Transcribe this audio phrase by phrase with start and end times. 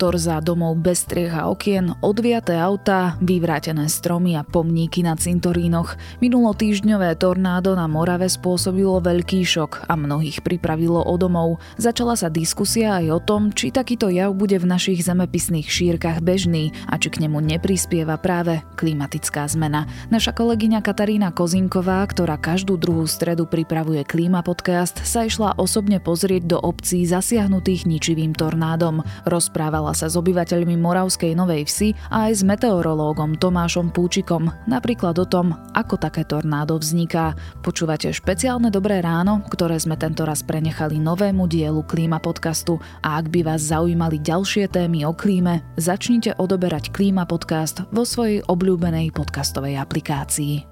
[0.00, 5.92] motor za domov bez striech a okien, odviaté autá, vyvrátené stromy a pomníky na cintorínoch.
[6.24, 11.60] Minulotýždňové tornádo na Morave spôsobilo veľký šok a mnohých pripravilo o domov.
[11.76, 16.72] Začala sa diskusia aj o tom, či takýto jav bude v našich zemepisných šírkach bežný
[16.88, 19.84] a či k nemu neprispieva práve klimatická zmena.
[20.08, 26.56] Naša kolegyňa Katarína Kozinková, ktorá každú druhú stredu pripravuje Klíma podcast, sa išla osobne pozrieť
[26.56, 29.04] do obcí zasiahnutých ničivým tornádom.
[29.28, 35.26] Rozprávala sa s obyvateľmi Moravskej Novej Vsi a aj s meteorológom Tomášom Púčikom, napríklad o
[35.26, 37.34] tom, ako také tornádo vzniká.
[37.60, 43.30] Počúvate špeciálne Dobré ráno, ktoré sme tento raz prenechali novému dielu Klíma podcastu a ak
[43.30, 49.78] by vás zaujímali ďalšie témy o klíme, začnite odoberať Klíma podcast vo svojej obľúbenej podcastovej
[49.78, 50.66] aplikácii.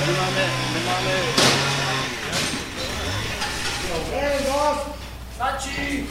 [0.00, 1.16] Nemáme, nemáme
[5.40, 6.04] Stačí!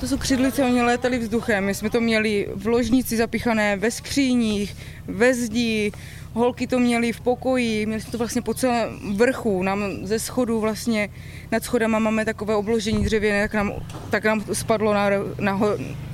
[0.00, 1.64] To jsou křidlice, oni létali vzduchem.
[1.64, 4.76] My jsme to měli v ložnici zapichané, ve skříních,
[5.08, 5.92] ve zdi,
[6.32, 10.60] holky to měly v pokoji, měli jsme to vlastně po celém vrchu, nám ze schodu
[10.60, 11.08] vlastně,
[11.52, 13.72] nad schodama máme takové obložení dřevěné, tak nám,
[14.10, 15.58] tak nám spadlo na, na,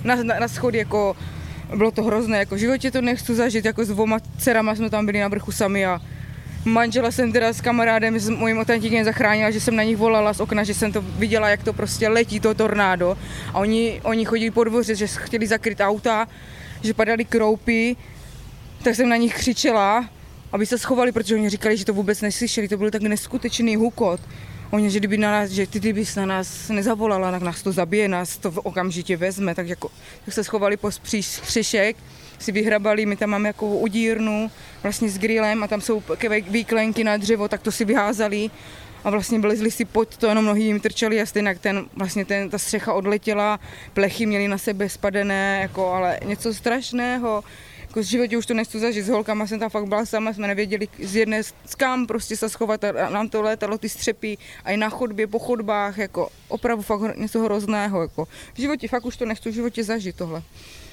[0.04, 1.16] na, na schody jako,
[1.76, 5.06] bylo to hrozné, jako v životě to nechci zažít, jako s dvoma dcerama jsme tam
[5.06, 6.00] byli na vrchu sami a
[6.64, 10.40] Manžela jsem teda s kamarádem, s mojím otantíkem zachránila, že jsem na nich volala z
[10.40, 13.18] okna, že jsem to viděla, jak to prostě letí, to tornádo.
[13.52, 16.28] A oni, oni chodili po dvoře, že chtěli zakryt auta,
[16.82, 17.96] že padaly kroupy,
[18.82, 20.08] tak jsem na nich křičela,
[20.52, 24.20] aby se schovali, protože oni říkali, že to vůbec neslyšeli, to byl tak neskutečný hukot.
[24.70, 28.08] Oni, že kdyby na nás, že ty kdybys na nás nezavolala, tak nás to zabije,
[28.08, 29.90] nás to okamžitě vezme, tak, jako,
[30.24, 31.96] tak se schovali po střešek
[32.42, 34.50] si vyhrabali, my tam máme jako udírnu
[34.82, 36.02] vlastně s grillem a tam jsou
[36.48, 38.50] výklenky na dřevo, tak to si vyházali
[39.04, 42.50] a vlastně vylezli si pod to, jenom nohy jim trčeli a stejně ten, vlastně ten,
[42.50, 43.60] ta střecha odletěla,
[43.92, 47.44] plechy měly na sebe spadené, jako, ale něco strašného.
[47.80, 50.48] Jako v životě už to nechci zažít, s holkama jsem tam fakt byla sama, jsme
[50.48, 54.70] nevěděli z jedné z kam prostě se schovat a nám to létalo ty střepy a
[54.70, 58.02] i na chodbě, po chodbách, jako opravdu fakt něco hrozného.
[58.02, 58.24] Jako.
[58.54, 60.42] V životě fakt už to nechci v životě zažít tohle.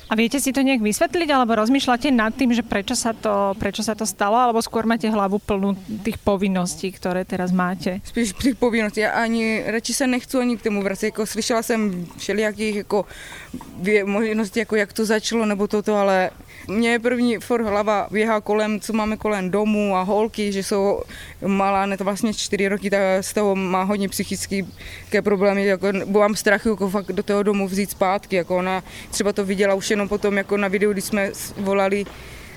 [0.09, 3.85] A viete si to nejak vysvetliť, alebo rozmýšľate nad tým, že prečo sa to, prečo
[3.85, 8.01] sa to stalo, alebo skôr máte hlavu plnú tých povinností, ktoré teraz máte?
[8.01, 9.05] Spíš tých povinností.
[9.05, 11.13] Ja ani radši sa nechci ani k tomu vracet.
[11.13, 13.05] Jako, slyšela jsem všelijakých jako,
[14.05, 16.33] možností, jako jak to začalo, nebo toto, ale
[16.69, 21.01] mě první for hlava běhá kolem, co máme kolem domu a holky, že jsou
[21.45, 26.35] malá, ne to vlastně čtyři roky, tak z toho má hodně psychické problémy, jako mám
[26.35, 30.07] strach jako fakt do toho domu vzít zpátky, jako ona třeba to viděla už jenom
[30.07, 32.05] potom jako na videu, když jsme volali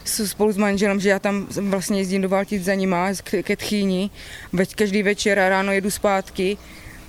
[0.05, 3.09] spolu s manželem, že já tam vlastně jezdím do Valtic za nima
[3.43, 4.11] ke tchýni,
[4.53, 6.56] veď každý večer a ráno jedu zpátky,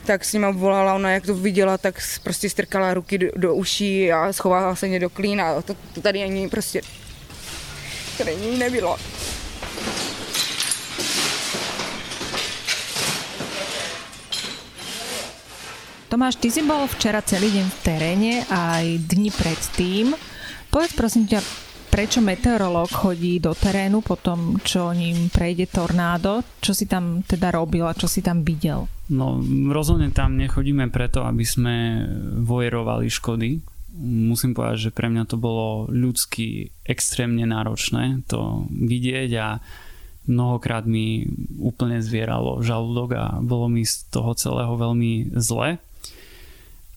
[0.06, 4.12] tak s nima volala ona, jak to viděla, tak prostě strkala ruky do, do uší
[4.12, 6.81] a schovala se mě do klína a to, to tady ani prostě,
[8.18, 8.97] to není nebylo.
[16.14, 20.14] Tomáš, ty si bol včera celý deň v teréne aj dni predtým.
[20.70, 21.41] Povedz prosím ťa,
[21.93, 26.41] prečo meteorológ chodí do terénu po tom, čo ním prejde tornádo?
[26.57, 28.89] Čo si tam teda robil a čo si tam videl?
[29.13, 29.37] No,
[29.69, 32.01] rozhodne tam nechodíme preto, aby sme
[32.41, 33.61] vojerovali škody.
[34.01, 39.61] Musím povedať, že pre mňa to bolo ľudsky extrémne náročné to vidieť a
[40.25, 41.29] mnohokrát mi
[41.61, 45.77] úplne zvieralo žalúdok a bolo mi z toho celého veľmi zle.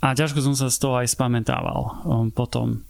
[0.00, 2.80] A ťažko som sa z toho aj spamätával um, potom.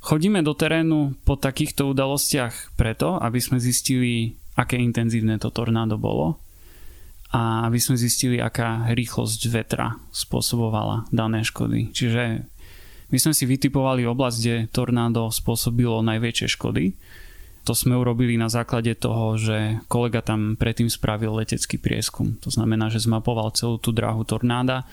[0.00, 6.40] Chodíme do terénu po takýchto udalostiach preto, aby sme zistili, aké intenzívne to tornádo bolo
[7.30, 11.92] a aby sme zistili, aká rýchlosť vetra spôsobovala dané škody.
[11.92, 12.48] Čiže
[13.12, 16.96] my sme si vytipovali oblasť, kde tornádo spôsobilo najväčšie škody.
[17.68, 22.40] To sme urobili na základe toho, že kolega tam predtým spravil letecký prieskum.
[22.40, 24.88] To znamená, že zmapoval celú tú dráhu tornáda,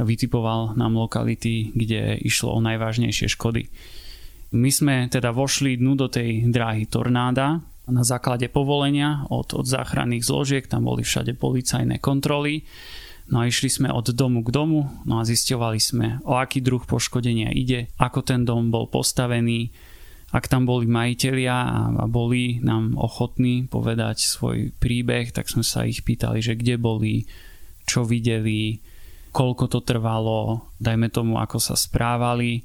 [0.00, 3.68] vytipoval nám lokality, kde išlo o najvážnejšie škody.
[4.54, 10.26] My sme teda vošli dnu do tej dráhy tornáda na základe povolenia od, od záchranných
[10.26, 12.66] zložiek, tam boli všade policajné kontroly.
[13.26, 16.82] No a išli sme od domu k domu, no a zisťovali sme, o aký druh
[16.86, 19.74] poškodenia ide, ako ten dom bol postavený,
[20.30, 21.56] ak tam boli majiteľia
[22.02, 27.26] a boli nám ochotní povedať svoj príbeh, tak sme sa ich pýtali, že kde boli,
[27.82, 28.78] čo videli,
[29.34, 32.62] koľko to trvalo, dajme tomu, ako sa správali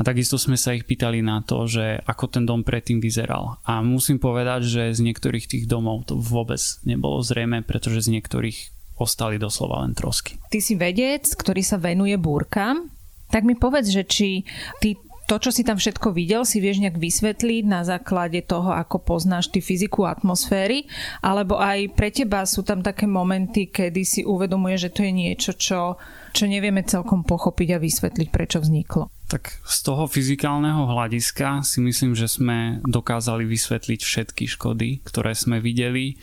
[0.00, 3.60] a takisto sme sa ich pýtali na to, že ako ten dom predtým vyzeral.
[3.68, 8.58] A musím povedať, že z niektorých tých domov to vôbec nebolo zrejme, pretože z niektorých
[8.96, 10.40] ostali doslova len trosky.
[10.48, 12.88] Ty si vedec, ktorý sa venuje búrkam,
[13.28, 14.48] tak mi povedz, že či
[14.80, 14.96] ty
[15.30, 19.46] to, čo si tam všetko videl, si vieš nejak vysvetliť na základe toho, ako poznáš
[19.54, 20.90] ty fyziku atmosféry,
[21.22, 25.54] alebo aj pre teba sú tam také momenty, kedy si uvedomuje, že to je niečo,
[25.54, 26.02] čo,
[26.34, 29.06] čo nevieme celkom pochopiť a vysvetliť, prečo vzniklo.
[29.30, 35.62] Tak z toho fyzikálneho hľadiska si myslím, že sme dokázali vysvetliť všetky škody, ktoré sme
[35.62, 36.18] videli.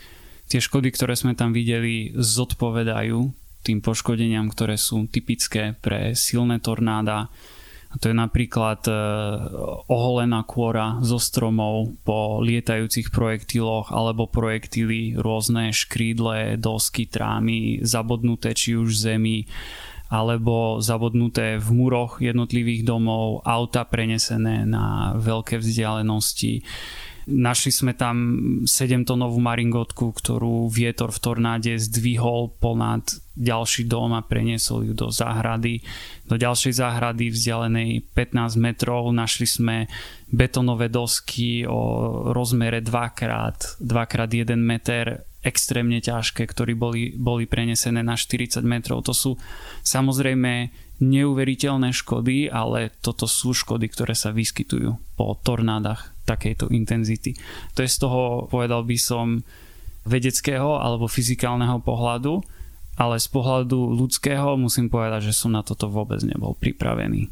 [0.51, 3.31] Tie škody, ktoré sme tam videli, zodpovedajú
[3.63, 7.31] tým poškodeniam, ktoré sú typické pre silné tornáda,
[7.88, 8.94] a to je napríklad e,
[9.88, 18.75] oholená kôra zo stromov po lietajúcich projektiloch alebo projektily rôzne škrídle, dosky, trámy, zabodnuté či
[18.75, 19.48] už zemi
[20.07, 26.63] alebo zabodnuté v muroch jednotlivých domov, auta prenesené na veľké vzdialenosti
[27.27, 28.15] Našli sme tam
[28.63, 33.03] 7-tonovú maringotku, ktorú vietor v tornáde zdvihol ponad
[33.35, 35.83] ďalší dom a preniesol ju do záhrady.
[36.24, 39.91] Do ďalšej záhrady vzdialenej 15 metrov našli sme
[40.31, 43.19] betonové dosky o rozmere 2x,
[43.83, 49.03] 2x1 meter extrémne ťažké, ktorí boli, boli prenesené na 40 metrov.
[49.03, 49.35] To sú
[49.83, 50.71] samozrejme
[51.03, 57.39] neuveriteľné škody, ale toto sú škody, ktoré sa vyskytujú po tornádach takejto intenzity.
[57.79, 59.39] To je z toho, povedal by som,
[60.07, 62.39] vedeckého alebo fyzikálneho pohľadu,
[62.97, 67.29] ale z pohľadu ľudského musím povedať, že som na toto vôbec nebol pripravený.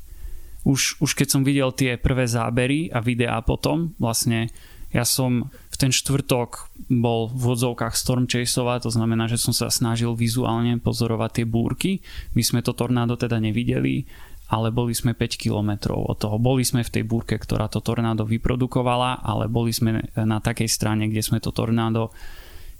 [0.67, 4.51] Už, už keď som videl tie prvé zábery a videá potom, vlastne
[4.93, 9.67] ja som v ten štvrtok bol v vodzovkách storm chaseovať, to znamená, že som sa
[9.67, 11.91] snažil vizuálne pozorovať tie búrky.
[12.31, 14.07] My sme to tornádo teda nevideli,
[14.45, 16.37] ale boli sme 5 kilometrov od toho.
[16.37, 21.09] Boli sme v tej búrke, ktorá to tornádo vyprodukovala, ale boli sme na takej strane,
[21.09, 22.13] kde sme to tornádo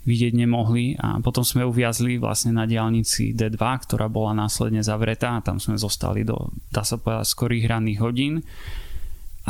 [0.06, 0.94] vidieť nemohli.
[1.02, 5.34] A potom sme uviazli vlastne na diálnici D2, ktorá bola následne zavretá.
[5.34, 8.46] A tam sme zostali do, dá sa povedať, skorých ranných hodín.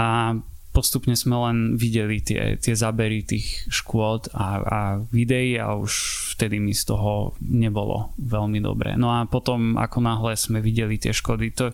[0.00, 0.32] A
[0.76, 5.93] postupne sme len videli tie, tie zabery tých škôd a, a videí a už
[6.37, 8.93] vtedy mi z toho nebolo veľmi dobré.
[9.00, 11.73] No a potom ako náhle sme videli tie škody, to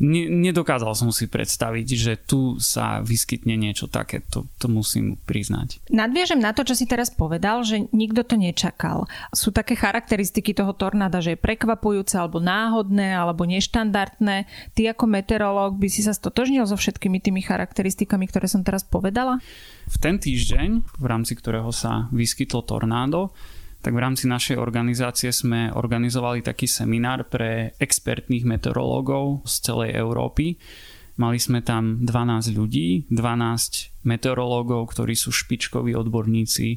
[0.00, 5.80] ne, nedokázal som si predstaviť, že tu sa vyskytne niečo také, to, to musím priznať.
[5.88, 9.08] Nadviežem na to, čo si teraz povedal, že nikto to nečakal.
[9.32, 14.48] Sú také charakteristiky toho tornáda, že je prekvapujúce alebo náhodné alebo neštandardné.
[14.76, 19.40] Ty ako meteorológ by si sa stotožnil so všetkými tými charakteristikami, ktoré som teraz povedala?
[19.86, 23.30] V ten týždeň, v rámci ktorého sa vyskytlo tornádo,
[23.82, 30.58] tak v rámci našej organizácie sme organizovali taký seminár pre expertných meteorológov z celej Európy.
[31.16, 36.76] Mali sme tam 12 ľudí, 12 meteorológov, ktorí sú špičkoví odborníci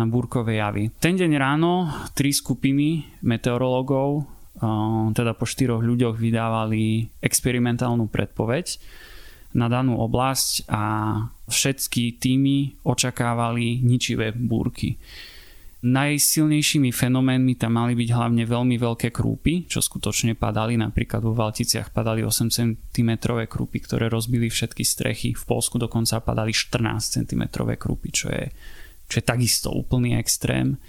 [0.00, 0.88] na búrkové javy.
[0.96, 4.24] Ten deň ráno tri skupiny meteorológov,
[5.12, 8.78] teda po štyroch ľuďoch vydávali experimentálnu predpoveď
[9.54, 10.82] na danú oblasť a
[11.46, 14.96] všetky týmy očakávali ničivé búrky.
[15.84, 21.92] Najsilnejšími fenoménmi tam mali byť hlavne veľmi veľké krúpy, čo skutočne padali, napríklad vo Valticiach
[21.92, 23.10] padali 8 cm
[23.44, 27.42] krúpy, ktoré rozbili všetky strechy, v Polsku dokonca padali 14 cm
[27.76, 28.48] krúpy, čo je,
[29.12, 30.80] čo je takisto úplný extrém.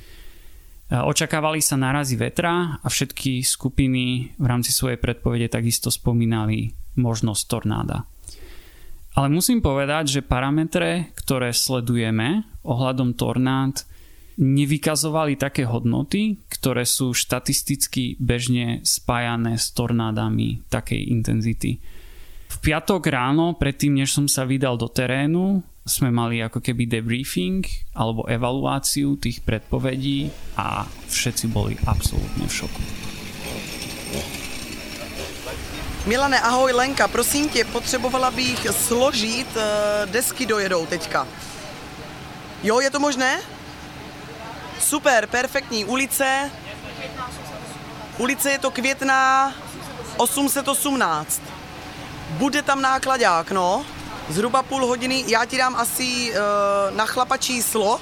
[0.88, 8.08] Očakávali sa nárazy vetra a všetky skupiny v rámci svojej predpovede takisto spomínali možnosť tornáda.
[9.20, 13.84] Ale musím povedať, že parametre, ktoré sledujeme ohľadom tornád,
[14.36, 21.80] nevykazovali také hodnoty, ktoré sú štatisticky bežne spájané s tornádami takej intenzity.
[22.52, 27.62] V piatok ráno, predtým než som sa vydal do terénu, sme mali ako keby debriefing
[27.94, 32.82] alebo evaluáciu tých predpovedí a všetci boli absolútne v šoku.
[36.06, 41.28] Milane, ahoj Lenka, prosím tě, potřebovala bych složit, eh, desky dojedou teďka.
[42.64, 43.55] Jo, je to možné?
[44.80, 45.86] Super, perfektní.
[45.86, 46.52] Ulice?
[48.18, 49.54] Ulice je to květná
[50.18, 51.42] 818.
[52.30, 53.86] Bude tam nákladák, no.
[54.30, 55.24] Zhruba půl hodiny.
[55.28, 58.02] Já ti dám asi uh, na chlapa číslo.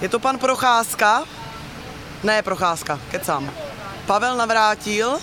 [0.00, 1.24] Je to pan Procházka?
[2.22, 3.50] Ne, Procházka, kecám.
[4.06, 5.18] Pavel navrátil.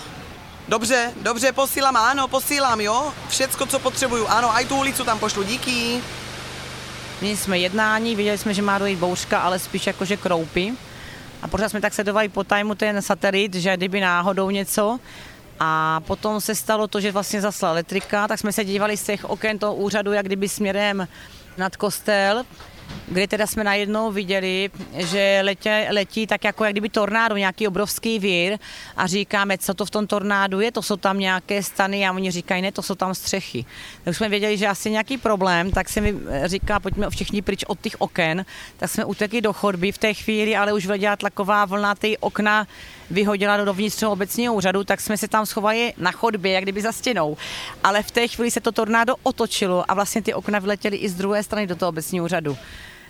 [0.68, 3.14] Dobře, dobře, posílám, ano, posílám, jo.
[3.28, 4.26] Všecko, co potřebuju.
[4.26, 6.02] Ano, aj tu ulicu tam pošlu, díky.
[7.22, 10.72] Měli jsme jednání, viděli jsme, že má dojít bouřka, ale spíš jakože kroupy.
[11.42, 15.00] A pořád jsme tak sledovali po tajmu ten satelit, že kdyby náhodou něco.
[15.60, 19.24] A potom se stalo to, že vlastně zasla elektrika, tak jsme se dívali z těch
[19.24, 21.08] oken toho úřadu, jak kdyby směrem
[21.56, 22.44] nad kostel.
[23.12, 28.18] Kdy teda jsme najednou viděli, že letě, letí tak jako jak kdyby tornádo, nějaký obrovský
[28.18, 28.58] vír
[28.96, 32.30] a říkáme, co to v tom tornádu je, to jsou tam nějaké stany a oni
[32.30, 33.64] říkají, ne, to jsou tam střechy.
[34.04, 37.80] Tak jsme věděli, že asi nějaký problém, tak se mi říká, pojďme všichni pryč od
[37.80, 38.44] těch oken,
[38.76, 42.66] tak jsme utekli do chodby v té chvíli, ale už vleděla tlaková vlna, ty okna
[43.10, 46.92] vyhodila do vnitřního obecního úřadu, tak jsme se tam schovali na chodbě, jak kdyby za
[46.92, 47.36] stěnou.
[47.84, 51.14] Ale v té chvíli se to tornádo otočilo a vlastně ty okna vyletěly i z
[51.14, 52.56] druhé strany do toho obecního úřadu.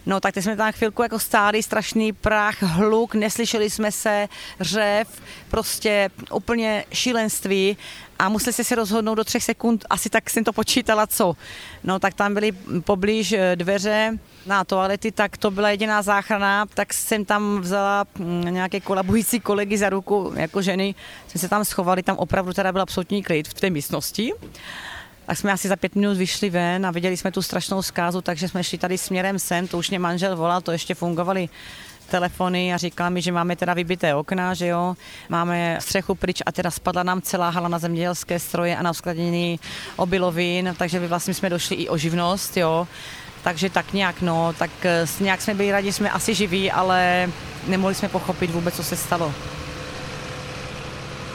[0.07, 4.29] No tak teď jsme tam chvilku jako stáli, strašný prach, hluk, neslyšeli jsme se,
[4.61, 5.09] řev,
[5.51, 7.77] prostě úplně šílenství.
[8.19, 11.37] A museli jste si rozhodnout do třech sekund, asi tak jsem to počítala, co.
[11.85, 12.53] No tak tam byly
[12.85, 18.45] poblíž eh, dveře na toalety, tak to byla jediná záchrana, tak jsem tam vzala mm,
[18.51, 20.95] nějaké kolabující kolegy za ruku, jako ženy,
[21.29, 24.33] jsme se tam schovali, tam opravdu teda byl absolutní klid v té místnosti
[25.27, 28.49] tak jsme asi za pět minut vyšli ven a viděli jsme tu strašnou zkázu, takže
[28.49, 31.49] jsme šli tady směrem sem, to už mě manžel volal, to ještě fungovaly
[32.13, 34.95] telefony a říkala mi, že máme teda vybité okna, že jo,
[35.29, 39.61] máme střechu pryč a teda spadla nám celá hala na zemědělské stroje a na uskladění
[39.97, 42.89] obilovin, takže vlastně jsme došli i o živnost, jo.
[43.43, 47.29] Takže tak nějak, no, tak eh, nějak jsme byli rádi, jsme asi živí, ale
[47.67, 49.35] nemohli jsme pochopit vůbec, co se stalo.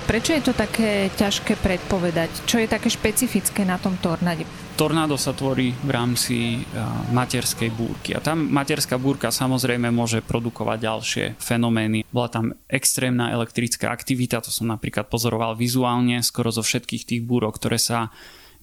[0.07, 2.47] Prečo je to také ťažké predpovedať?
[2.47, 4.47] Čo je také špecifické na tom tornáde?
[4.79, 6.63] Tornádo sa tvorí v rámci
[7.11, 12.07] materskej búrky a tam materská búrka samozrejme môže produkovať ďalšie fenomény.
[12.07, 17.59] Bola tam extrémna elektrická aktivita, to som napríklad pozoroval vizuálne, skoro zo všetkých tých búrok,
[17.59, 18.07] ktoré sa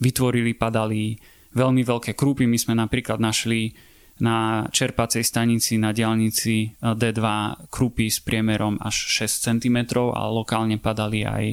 [0.00, 1.20] vytvorili, padali
[1.52, 2.48] veľmi veľké krúpy.
[2.48, 3.76] My sme napríklad našli
[4.22, 7.22] na čerpacej stanici na diálnici eh, D2
[7.70, 9.78] krupy s priemerom až 6 cm
[10.14, 11.44] a lokálne padali aj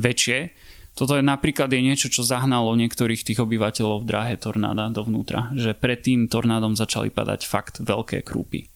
[0.00, 0.38] väčšie.
[0.96, 5.76] Toto je napríklad je niečo, čo zahnalo niektorých tých obyvateľov v dráhe tornáda dovnútra, že
[5.76, 8.70] predtým tornádom začali padať fakt veľké krúpy eh,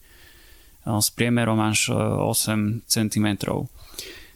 [0.85, 3.27] s priemerom až 8 eh, cm.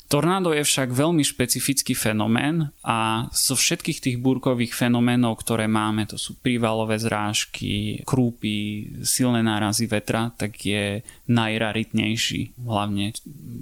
[0.09, 6.17] Tornádo je však veľmi špecifický fenomén a zo všetkých tých búrkových fenoménov, ktoré máme, to
[6.17, 12.57] sú prívalové zrážky, krúpy, silné nárazy vetra, tak je najraritnejší.
[12.57, 13.13] Hlavne,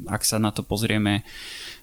[0.07, 1.27] ak sa na to pozrieme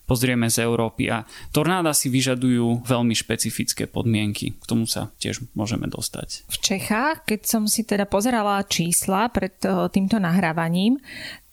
[0.05, 4.53] pozrieme z Európy a tornáda si vyžadujú veľmi špecifické podmienky.
[4.53, 6.45] K tomu sa tiež môžeme dostať.
[6.49, 11.01] V Čechách, keď som si teda pozerala čísla pred eh, týmto nahrávaním,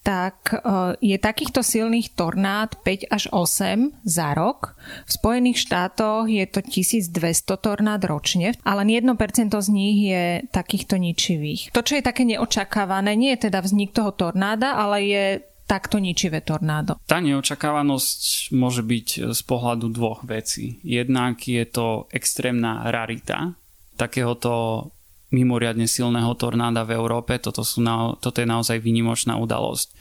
[0.02, 0.58] tak e,
[0.98, 4.74] je takýchto silných tornád 5 až 8 za rok.
[5.06, 7.14] V Spojených štátoch je to 1200
[7.62, 9.14] tornád ročne, ale 1%
[9.54, 11.70] z nich je takýchto ničivých.
[11.72, 15.26] To, čo je také neočakávané, nie je teda vznik toho tornáda, ale je
[15.70, 17.00] takto ničivé tornádo?
[17.08, 20.84] Tá neočakávanosť môže byť z pohľadu dvoch vecí.
[20.84, 23.56] Jednak je to extrémna rarita
[23.96, 24.90] takéhoto
[25.32, 27.40] mimoriadne silného tornáda v Európe.
[27.40, 29.92] Toto, sú na, toto je naozaj výnimočná udalosť.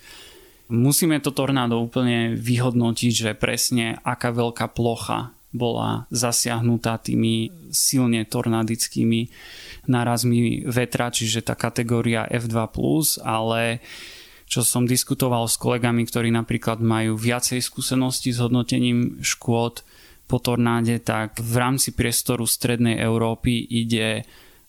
[0.71, 9.27] Musíme to tornádo úplne vyhodnotiť, že presne aká veľká plocha bola zasiahnutá tými silne tornádickými
[9.91, 12.71] nárazmi vetra, čiže tá kategória F2+,
[13.27, 13.83] ale
[14.47, 19.83] čo som diskutoval s kolegami, ktorí napríklad majú viacej skúseností s hodnotením škôd
[20.31, 24.23] po tornáde, tak v rámci priestoru strednej Európy ide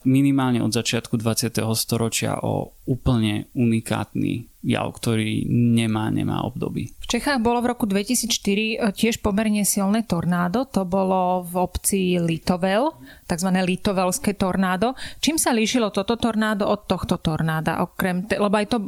[0.04, 1.62] minimálne od začiatku 20.
[1.74, 6.94] storočia o úplne unikátny jav, ktorý nemá, nemá obdoby.
[7.02, 12.00] V Čechách bolo v roku 2004 e, tiež pomerne silné tornádo, to bolo v obci
[12.22, 12.94] Litovel,
[13.26, 13.48] tzv.
[13.50, 14.94] Litovelské tornádo.
[15.18, 17.82] Čím sa líšilo toto tornádo od tohto tornáda?
[17.82, 18.78] Okrem te- lebo aj to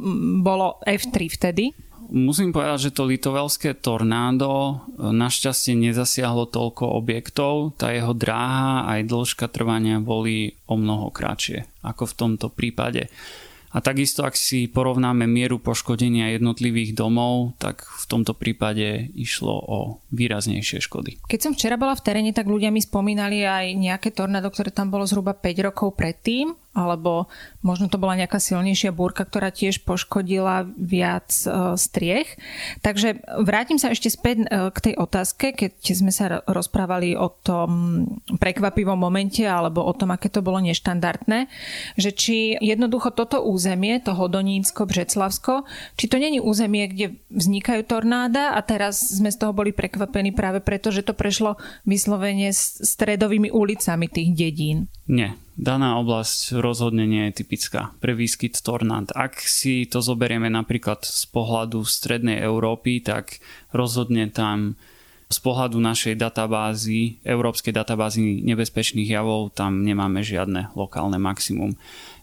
[0.40, 1.75] bolo F3 vtedy.
[2.11, 4.75] Musím povedať, že to litovelské tornádo e,
[5.08, 12.04] našťastie nezasiahlo toľko objektov, tá jeho dráha aj dĺžka trvania boli o mnoho kratšie ako
[12.08, 13.12] v tomto prípade.
[13.75, 19.78] A takisto, ak si porovnáme mieru poškodenia jednotlivých domov, tak v tomto prípade išlo o
[20.14, 21.18] výraznejšie škody.
[21.26, 24.94] Keď som včera bola v teréne, tak ľudia mi spomínali aj nejaké tornádo, ktoré tam
[24.94, 27.31] bolo zhruba 5 rokov predtým alebo
[27.62, 32.37] možno to bola nejaká silnejšia búrka, ktorá tiež poškodila viac e, striech.
[32.83, 37.71] Takže vrátim sa ešte späť e, k tej otázke, keď sme sa rozprávali o tom
[38.37, 41.47] prekvapivom momente alebo o tom, aké to bolo neštandardné,
[41.95, 45.62] že či jednoducho toto územie, to Hodonínsko, Břeclavsko,
[45.95, 50.59] či to není územie, kde vznikajú tornáda a teraz sme z toho boli prekvapení práve
[50.59, 54.90] preto, že to prešlo vyslovene stredovými ulicami tých dedín.
[55.04, 59.12] Nie, daná oblasť rozhodne nie je typická pre výskyt tornád.
[59.12, 63.37] Ak si to zoberieme napríklad z pohľadu strednej Európy, tak
[63.76, 64.80] rozhodne tam
[65.28, 71.76] z pohľadu našej databázy, európskej databázy nebezpečných javov, tam nemáme žiadne lokálne maximum.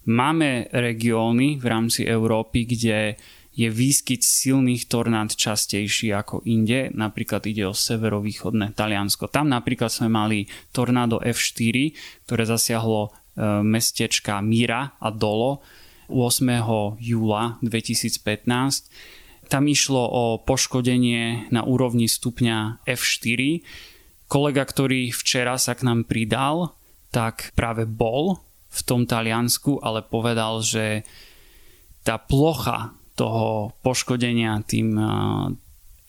[0.10, 3.22] Máme regióny v rámci Európy, kde
[3.52, 6.88] je výskyt silných tornád častejší ako inde.
[6.96, 9.28] Napríklad ide o severovýchodné Taliansko.
[9.28, 11.92] Tam napríklad sme mali tornádo F4,
[12.28, 13.10] ktoré zasiahlo e,
[13.60, 15.60] mestečka Mira a Dolo
[16.08, 17.00] 8.
[17.00, 19.48] júla 2015.
[19.52, 23.64] Tam išlo o poškodenie na úrovni stupňa F4.
[24.32, 26.72] Kolega, ktorý včera sa k nám pridal,
[27.12, 28.40] tak práve bol
[28.72, 31.04] v tom Taliansku, ale povedal, že
[32.08, 34.96] tá plocha toho poškodenia tým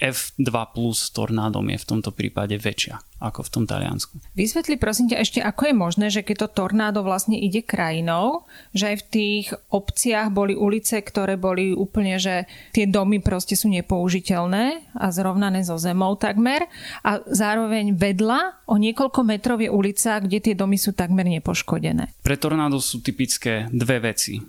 [0.03, 4.19] F2 plus tornádom je v tomto prípade väčšia ako v tom Taliansku.
[4.35, 8.91] Vysvetli prosím ťa ešte, ako je možné, že keď to tornádo vlastne ide krajinou, že
[8.91, 14.99] aj v tých obciach boli ulice, ktoré boli úplne, že tie domy proste sú nepoužiteľné
[14.99, 16.67] a zrovnané so zemou takmer
[17.07, 22.11] a zároveň vedľa o niekoľko metrov je ulica, kde tie domy sú takmer nepoškodené.
[22.27, 24.43] Pre tornádo sú typické dve veci.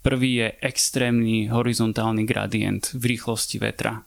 [0.00, 4.00] Prvý je extrémny horizontálny gradient v rýchlosti vetra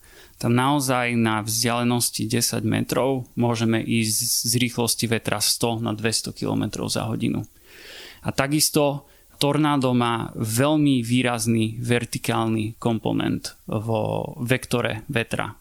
[0.44, 6.84] tam naozaj na vzdialenosti 10 metrov môžeme ísť z rýchlosti vetra 100 na 200 km
[6.92, 7.48] za hodinu.
[8.28, 9.08] A takisto
[9.40, 15.56] tornádo má veľmi výrazný vertikálny komponent vo vektore vetra.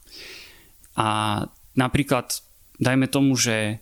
[0.98, 1.42] A
[1.78, 2.42] napríklad
[2.82, 3.78] dajme tomu, že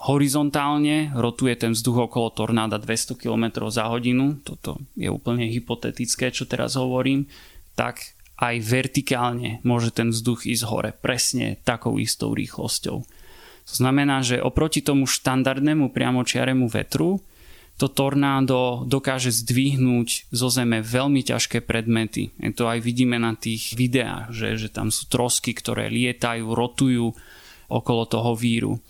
[0.00, 6.48] horizontálne rotuje ten vzduch okolo tornáda 200 km za hodinu, toto je úplne hypotetické, čo
[6.48, 7.28] teraz hovorím,
[7.76, 13.04] tak aj vertikálne môže ten vzduch ísť hore presne takou istou rýchlosťou.
[13.68, 17.20] To znamená, že oproti tomu štandardnému priamočiaremu vetru
[17.80, 22.28] to tornádo dokáže zdvihnúť zo zeme veľmi ťažké predmety.
[22.36, 27.16] Je to aj vidíme na tých videách, že, že tam sú trosky, ktoré lietajú, rotujú
[27.72, 28.84] okolo toho víru.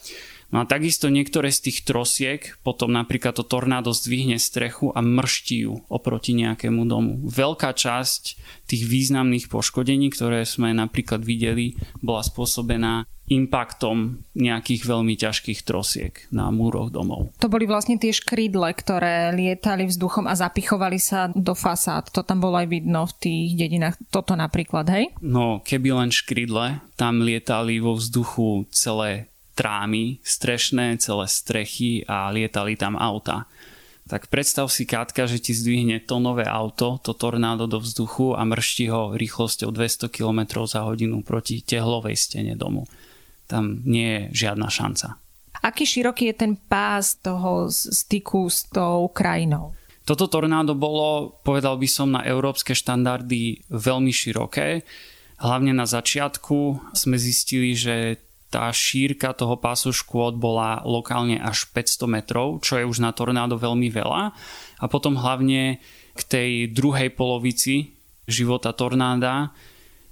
[0.51, 5.67] No a takisto niektoré z tých trosiek potom napríklad to tornádo zdvihne strechu a mrští
[5.67, 7.23] ju oproti nejakému domu.
[7.23, 8.23] Veľká časť
[8.67, 16.51] tých významných poškodení, ktoré sme napríklad videli, bola spôsobená impaktom nejakých veľmi ťažkých trosiek na
[16.51, 17.31] múroch domov.
[17.39, 22.11] To boli vlastne tie škrydle, ktoré lietali vzduchom a zapichovali sa do fasád.
[22.11, 23.95] To tam bolo aj vidno v tých dedinách.
[24.11, 25.15] Toto napríklad, hej?
[25.23, 29.30] No, keby len škrydle, tam lietali vo vzduchu celé
[29.61, 33.45] trámy strešné, celé strechy a lietali tam auta.
[34.09, 38.43] Tak predstav si, Kátka, že ti zdvihne to nové auto, to tornádo do vzduchu a
[38.49, 42.89] mršti ho rýchlosťou 200 km za hodinu proti tehlovej stene domu.
[43.45, 45.21] Tam nie je žiadna šanca.
[45.61, 49.77] Aký široký je ten pás toho styku s tou krajinou?
[50.09, 54.89] Toto tornádo bolo, povedal by som, na európske štandardy veľmi široké.
[55.37, 58.19] Hlavne na začiatku sme zistili, že
[58.51, 63.55] tá šírka toho pásu škôd bola lokálne až 500 metrov, čo je už na tornádo
[63.55, 64.35] veľmi veľa.
[64.83, 65.79] A potom hlavne
[66.19, 67.95] k tej druhej polovici
[68.27, 69.55] života tornáda,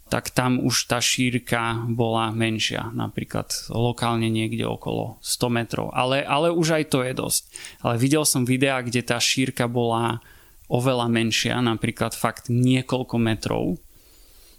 [0.08, 5.86] tak tam už tá šírka bola menšia, napríklad lokálne niekde okolo 100 metrov.
[5.92, 7.42] Ale, ale už aj to je dosť.
[7.84, 10.24] Ale videl som videá, kde tá šírka bola
[10.72, 13.64] oveľa menšia, napríklad fakt niekoľko metrov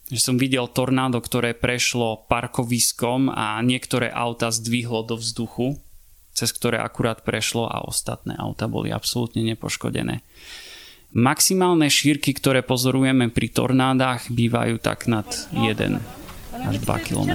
[0.09, 5.77] že som videl tornádo, ktoré prešlo parkoviskom a niektoré auta zdvihlo do vzduchu,
[6.33, 10.25] cez ktoré akurát prešlo a ostatné auta boli absolútne nepoškodené.
[11.09, 15.97] Maximálne šírky, ktoré pozorujeme pri tornádach, bývajú tak nad 1
[16.53, 17.31] až 2 km.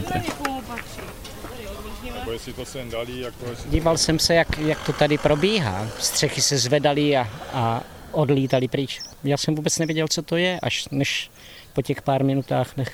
[3.71, 5.89] Díval jsem se, jak, jak to tady probíhá.
[5.99, 7.83] Střechy se zvedaly a, a
[8.13, 9.01] odlítali pryč.
[9.25, 11.31] Já jsem vůbec nevěděl, co to je, až než
[11.75, 12.89] po těch pár minutách, než,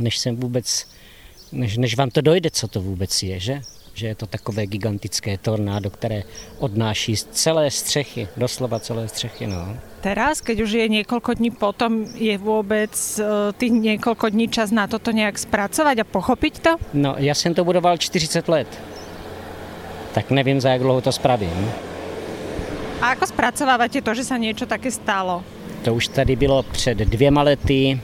[0.00, 0.86] než jsem vůbec,
[1.52, 3.60] než, než vám to dojde, co to vůbec je, že?
[3.96, 6.22] že je to takové gigantické tornádo, které
[6.58, 9.46] odnáší celé střechy, doslova celé střechy.
[9.46, 9.76] No.
[10.04, 14.84] Teraz, keď už je niekoľko dní potom, je vôbec uh, tých niekoľko dní čas na
[14.84, 16.72] toto nejak spracovať a pochopiť to?
[16.92, 18.68] No, ja som to budoval 40 let.
[20.12, 21.56] Tak neviem, za jak dlouho to spravím.
[23.00, 25.40] A ako spracovávate to, že sa niečo také stalo?
[25.86, 28.00] To už tady bylo před dvěma lety,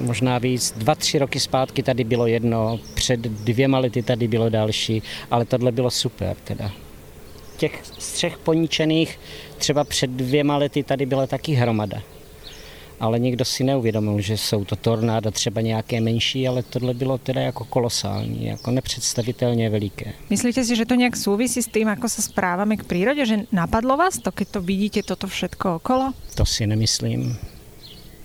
[0.00, 5.02] možná víc, dva, tři roky zpátky tady bylo jedno, před dvěma lety tady bylo další,
[5.30, 6.70] ale tohle bylo super teda.
[7.56, 9.20] Těch střech poničených
[9.58, 12.02] třeba před dvěma lety tady byla taky hromada
[13.00, 17.40] ale nikdo si neuvědomil, že jsou to tornáda třeba nějaké menší, ale tohle bylo teda
[17.40, 20.12] jako kolosální, jako nepředstavitelně veliké.
[20.30, 23.96] Myslíte si, že to nějak souvisí s tím, ako se správame k prírode, že napadlo
[23.96, 26.12] vás to, keď to vidíte toto všetko okolo?
[26.34, 27.36] To si nemyslím.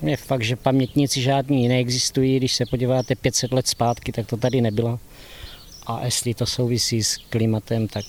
[0.02, 4.62] Je fakt, že pamětníci žádní neexistují, když se podíváte 500 let zpátky, tak to tady
[4.62, 5.00] nebylo.
[5.88, 8.06] A jestli to souvisí s klimatem, tak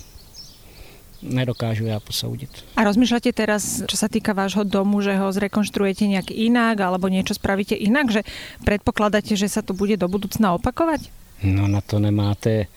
[1.26, 2.50] nedokážu já posoudit.
[2.76, 7.34] A rozmýšľate teraz, čo sa týka vášho domu, že ho zrekonštruujete nejak inak alebo niečo
[7.34, 8.22] spravíte inak, že
[8.64, 11.10] predpokladáte, že sa to bude do budúcna opakovať?
[11.44, 12.70] No na to nemáte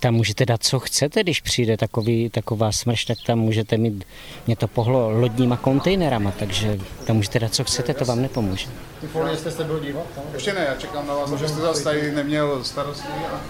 [0.00, 4.04] tam můžete dát, co chcete, když přijde takový, taková smrš, tak tam můžete mít,
[4.46, 8.66] mě to pohlo lodníma kontejnerama, takže tam můžete dát, co chcete, to vám nepomůže.
[9.00, 10.06] Ty folie jste se byl dívat?
[10.14, 10.24] Tam?
[10.34, 13.08] Ještě ne, já čekám na vás, že jste zase tady neměl starosti.
[13.08, 13.40] A...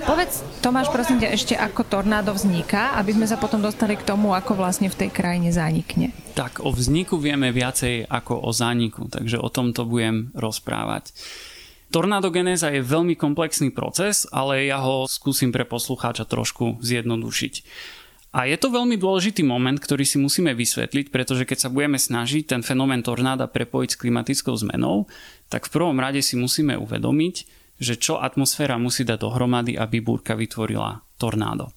[0.00, 4.32] Povedz, Tomáš, prosím ťa, ešte ako tornádo vzniká, aby sme sa potom dostali k tomu,
[4.32, 6.16] ako vlastne v tej krajine zanikne.
[6.32, 11.12] Tak, o vzniku vieme viacej ako o zániku, takže o tomto budem rozprávať.
[11.92, 17.54] Tornádogenéza je veľmi komplexný proces, ale ja ho skúsim pre poslucháča trošku zjednodušiť.
[18.32, 22.48] A je to veľmi dôležitý moment, ktorý si musíme vysvetliť, pretože keď sa budeme snažiť
[22.48, 25.04] ten fenomén tornáda prepojiť s klimatickou zmenou,
[25.52, 30.38] tak v prvom rade si musíme uvedomiť, že čo atmosféra musí dať dohromady, aby búrka
[30.38, 31.74] vytvorila tornádo.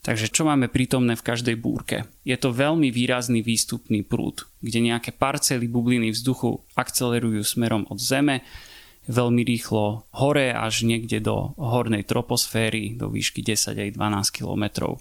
[0.00, 2.08] Takže čo máme prítomné v každej búrke?
[2.24, 8.40] Je to veľmi výrazný výstupný prúd, kde nejaké parcely bubliny vzduchu akcelerujú smerom od Zeme,
[9.10, 14.96] veľmi rýchlo hore až niekde do hornej troposféry do výšky 10 aj 12 km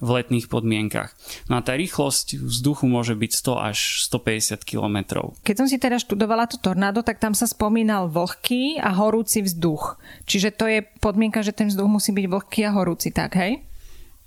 [0.00, 1.12] v letných podmienkach.
[1.46, 4.96] No a tá rýchlosť vzduchu môže byť 100 až 150 km.
[5.44, 10.00] Keď som si teda študovala to tornádo, tak tam sa spomínal vlhký a horúci vzduch.
[10.24, 13.60] Čiže to je podmienka, že ten vzduch musí byť vlhký a horúci, tak hej?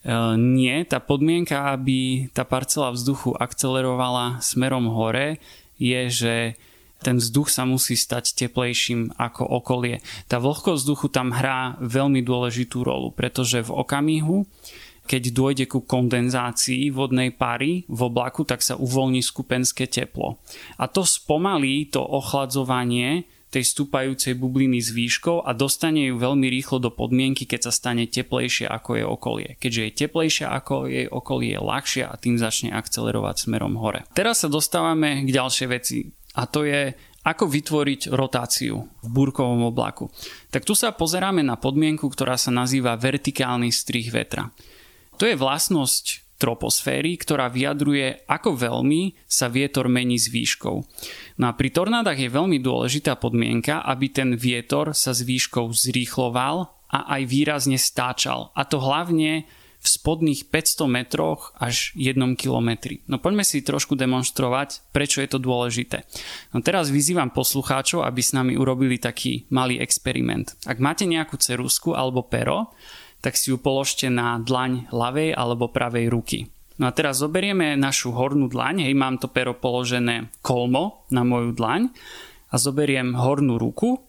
[0.04, 5.40] Uh, nie, tá podmienka, aby tá parcela vzduchu akcelerovala smerom hore,
[5.80, 6.36] je, že
[7.04, 10.00] ten vzduch sa musí stať teplejším ako okolie.
[10.32, 14.48] Tá vlhkosť vzduchu tam hrá veľmi dôležitú rolu, pretože v okamihu,
[15.04, 20.39] keď dôjde ku kondenzácii vodnej pary v oblaku, tak sa uvoľní skupenské teplo.
[20.80, 26.82] A to spomalí to ochladzovanie tej stúpajúcej bubliny s výškou a dostane ju veľmi rýchlo
[26.82, 29.50] do podmienky, keď sa stane teplejšie ako je okolie.
[29.62, 34.10] Keďže je teplejšie ako jej okolie, je ľahšia a tým začne akcelerovať smerom hore.
[34.18, 40.10] Teraz sa dostávame k ďalšej veci a to je ako vytvoriť rotáciu v búrkovom oblaku.
[40.50, 44.50] Tak tu sa pozeráme na podmienku, ktorá sa nazýva vertikálny strih vetra.
[45.24, 50.76] To je vlastnosť troposféry, ktorá vyjadruje, ako veľmi sa vietor mení s výškou.
[51.40, 56.68] No a pri tornádach je veľmi dôležitá podmienka, aby ten vietor sa s výškou zrýchloval
[56.92, 58.52] a aj výrazne stáčal.
[58.52, 59.48] A to hlavne
[59.80, 63.00] v spodných 500 metroch až 1 kilometri.
[63.08, 66.04] No poďme si trošku demonstrovať, prečo je to dôležité.
[66.52, 70.60] No teraz vyzývam poslucháčov, aby s nami urobili taký malý experiment.
[70.68, 72.76] Ak máte nejakú cerusku alebo pero,
[73.24, 76.40] tak si ju položte na dlaň ľavej alebo pravej ruky.
[76.76, 81.56] No a teraz zoberieme našu hornú dlaň, hej, mám to pero položené kolmo na moju
[81.56, 81.88] dlaň
[82.52, 84.04] a zoberiem hornú ruku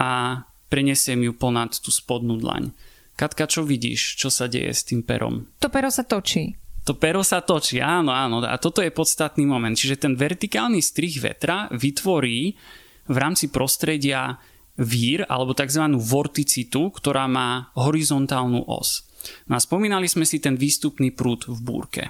[0.00, 2.72] a prenesiem ju ponad tú spodnú dlaň.
[3.18, 4.16] Katka, čo vidíš?
[4.16, 5.50] Čo sa deje s tým perom?
[5.60, 6.56] To pero sa točí.
[6.88, 8.40] To pero sa točí, áno, áno.
[8.40, 9.76] A toto je podstatný moment.
[9.76, 12.56] Čiže ten vertikálny strih vetra vytvorí
[13.10, 14.40] v rámci prostredia
[14.80, 15.92] vír alebo tzv.
[16.00, 19.04] vorticitu, ktorá má horizontálnu os.
[19.52, 22.02] No a spomínali sme si ten výstupný prúd v búrke.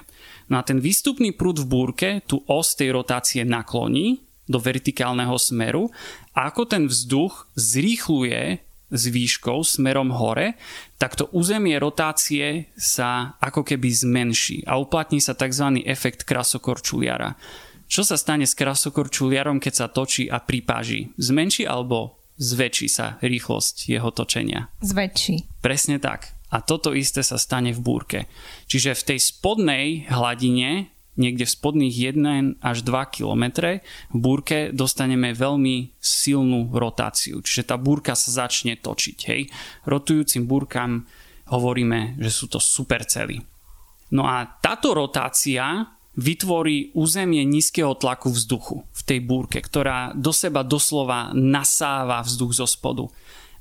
[0.47, 5.91] No a ten výstupný prúd v búrke tú os tej rotácie nakloní do vertikálneho smeru
[6.31, 10.59] a ako ten vzduch zrýchluje s výškou smerom hore,
[10.99, 15.79] tak to územie rotácie sa ako keby zmenší a uplatní sa tzv.
[15.87, 17.39] efekt krasokorčuliara.
[17.91, 21.11] Čo sa stane s krasokorčuliarom, keď sa točí a pripáži?
[21.19, 24.73] Zmenší alebo zväčší sa rýchlosť jeho točenia?
[24.81, 25.61] Zväčší.
[25.61, 26.33] Presne tak.
[26.51, 28.19] A toto isté sa stane v búrke.
[28.67, 33.43] Čiže v tej spodnej hladine niekde v spodných 1 až 2 km
[34.11, 37.39] v búrke dostaneme veľmi silnú rotáciu.
[37.39, 39.17] Čiže tá búrka sa začne točiť.
[39.29, 39.41] Hej.
[39.87, 41.07] Rotujúcim búrkam
[41.51, 43.43] hovoríme, že sú to supercely.
[44.11, 50.63] No a táto rotácia vytvorí územie nízkeho tlaku vzduchu v tej búrke, ktorá do seba
[50.63, 53.07] doslova nasáva vzduch zo spodu.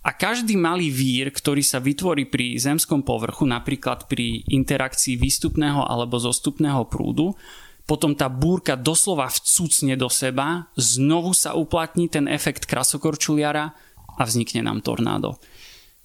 [0.01, 6.17] A každý malý vír, ktorý sa vytvorí pri zemskom povrchu, napríklad pri interakcii výstupného alebo
[6.17, 7.37] zostupného prúdu,
[7.85, 13.77] potom tá búrka doslova vcucne do seba, znovu sa uplatní ten efekt krasokorčuliara
[14.17, 15.37] a vznikne nám tornádo.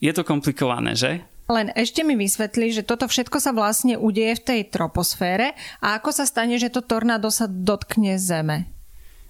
[0.03, 1.23] Je to komplikované, že?
[1.45, 6.09] Len ešte mi vysvetli, že toto všetko sa vlastne udeje v tej troposfére a ako
[6.09, 8.73] sa stane, že to tornádo sa dotkne Zeme?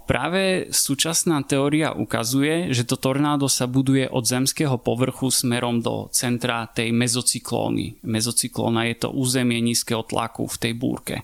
[0.05, 6.69] Práve súčasná teória ukazuje, že to tornádo sa buduje od zemského povrchu smerom do centra
[6.69, 8.05] tej mezocyklóny.
[8.05, 11.15] Mezocyklóna je to územie nízkeho tlaku v tej búrke,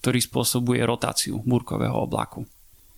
[0.00, 2.48] ktorý spôsobuje rotáciu búrkového oblaku.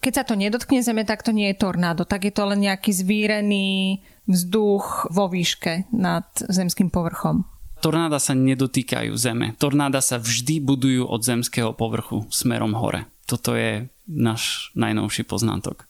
[0.05, 2.93] Keď sa to nedotkne Zeme, tak to nie je tornádo, tak je to len nejaký
[2.93, 7.49] zvírený vzduch vo výške nad zemským povrchom.
[7.81, 9.53] tornáda sa nedotýkajú zeme.
[9.61, 13.05] Tornáda sa vždy budujú od zemského povrchu smerom hore.
[13.29, 15.85] Toto je náš najnovší poznatok.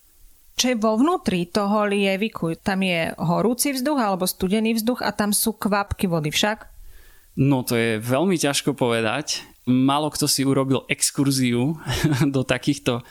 [0.55, 2.55] Čo je vo vnútri toho lieviku?
[2.59, 6.71] Tam je horúci vzduch alebo studený vzduch a tam sú kvapky vody však?
[7.35, 9.43] No to je veľmi ťažko povedať.
[9.67, 11.79] Málo kto si urobil exkurziu
[12.35, 13.03] do takýchto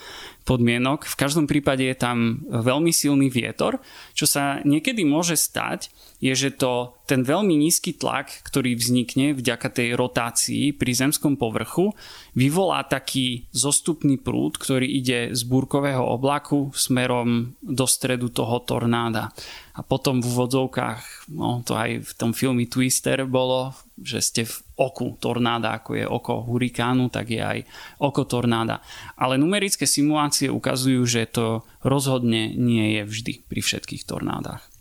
[0.44, 1.08] podmienok.
[1.08, 3.80] V každom prípade je tam veľmi silný vietor.
[4.16, 5.90] Čo sa niekedy môže stať,
[6.24, 11.92] je, že to, ten veľmi nízky tlak, ktorý vznikne vďaka tej rotácii pri zemskom povrchu,
[12.32, 19.36] vyvolá taký zostupný prúd, ktorý ide z búrkového oblaku smerom do stredu toho tornáda.
[19.76, 24.56] A potom v úvodzovkách, no to aj v tom filme Twister bolo, že ste v
[24.80, 27.60] oku tornáda, ako je oko hurikánu, tak je aj
[28.00, 28.80] oko tornáda.
[29.20, 34.73] Ale numerické simulácie ukazujú, že to rozhodne nie je vždy pri všetkých tornádach.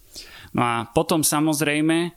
[0.53, 2.13] No a potom samozrejme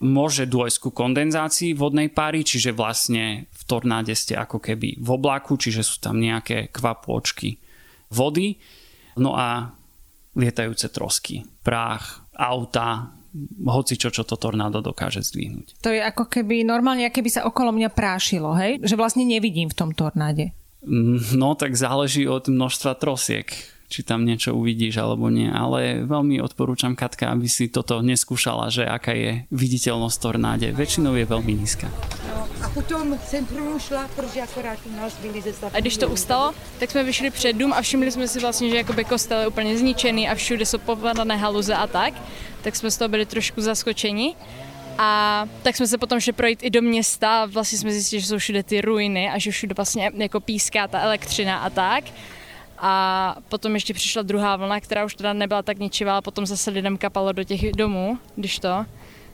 [0.00, 5.60] môže dôjsť ku kondenzácii vodnej páry, čiže vlastne v tornáde ste ako keby v oblaku,
[5.60, 7.60] čiže sú tam nejaké kvapôčky
[8.08, 8.56] vody.
[9.20, 9.68] No a
[10.32, 13.12] lietajúce trosky, prach, auta,
[13.66, 15.84] hoci čo, čo to tornádo dokáže zdvihnúť.
[15.84, 18.82] To je ako keby normálne, keby sa okolo mňa prášilo, hej?
[18.82, 20.56] Že vlastne nevidím v tom tornáde.
[20.80, 23.52] Mm, no, tak záleží od množstva trosiek
[23.90, 28.86] či tam niečo uvidíš alebo nie, ale veľmi odporúčam Katka, aby si toto neskúšala, že
[28.86, 30.70] aká je viditeľnosť tornáde.
[30.70, 31.90] Väčšinou je veľmi nízka.
[32.62, 36.90] A potom jsem průšla, protože akorát u nás byli ze A když to ustalo, tak
[36.90, 40.28] jsme vyšli před dům a všimli jsme si vlastně, že jakoby kostel je úplně zničený
[40.28, 42.14] a všude jsou popadané haluze a tak,
[42.62, 44.34] tak jsme z toho byli trošku zaskočeni.
[44.98, 48.26] A tak jsme se potom šli projít i do města a vlastně jsme zjistili, že
[48.26, 52.04] jsou všude ty ruiny a že všude vlastně jako píská ta elektřina a tak.
[52.82, 56.70] A potom ještě přišla druhá vlna, která už teda nebyla tak ničivá, a potom zase
[56.70, 58.86] lidem kapalo do těch domů, když to.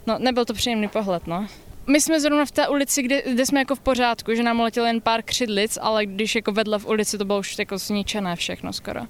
[0.07, 1.47] No, nebyl to příjemný pohled, no.
[1.87, 4.87] My jsme zrovna v té ulici, kde, kde jsme jako v pořádku, že nám letělo
[4.87, 8.73] jen pár křidlic, ale když jako vedle v ulici to bylo už jako zničené všechno
[8.73, 9.01] skoro.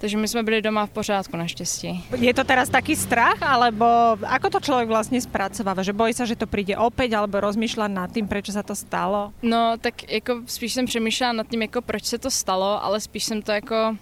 [0.00, 2.04] Takže my sme byli doma v pořádku naštěstí.
[2.16, 5.84] Je to teraz taký strach, alebo ako to človek vlastne spracováva?
[5.84, 9.36] Že bojí sa, že to príde opäť, alebo rozmýšľa nad tým, prečo sa to stalo?
[9.44, 13.24] No, tak jako spíš jsem přemýšlela nad tím, jako proč se to stalo, ale spíš
[13.24, 13.96] jsem to jako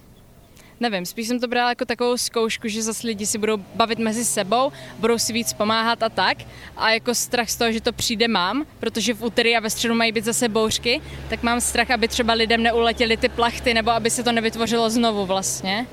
[0.79, 4.25] nevím, spíš jsem to brala jako takovou zkoušku, že zase lidi si budou bavit mezi
[4.25, 6.37] sebou, budou si víc pomáhat a tak.
[6.77, 9.95] A jako strach z toho, že to přijde mám, protože v úterý a ve středu
[9.95, 14.09] mají být zase bouřky, tak mám strach, aby třeba lidem neuletěly ty plachty, nebo aby
[14.09, 15.85] se to nevytvořilo znovu vlastně.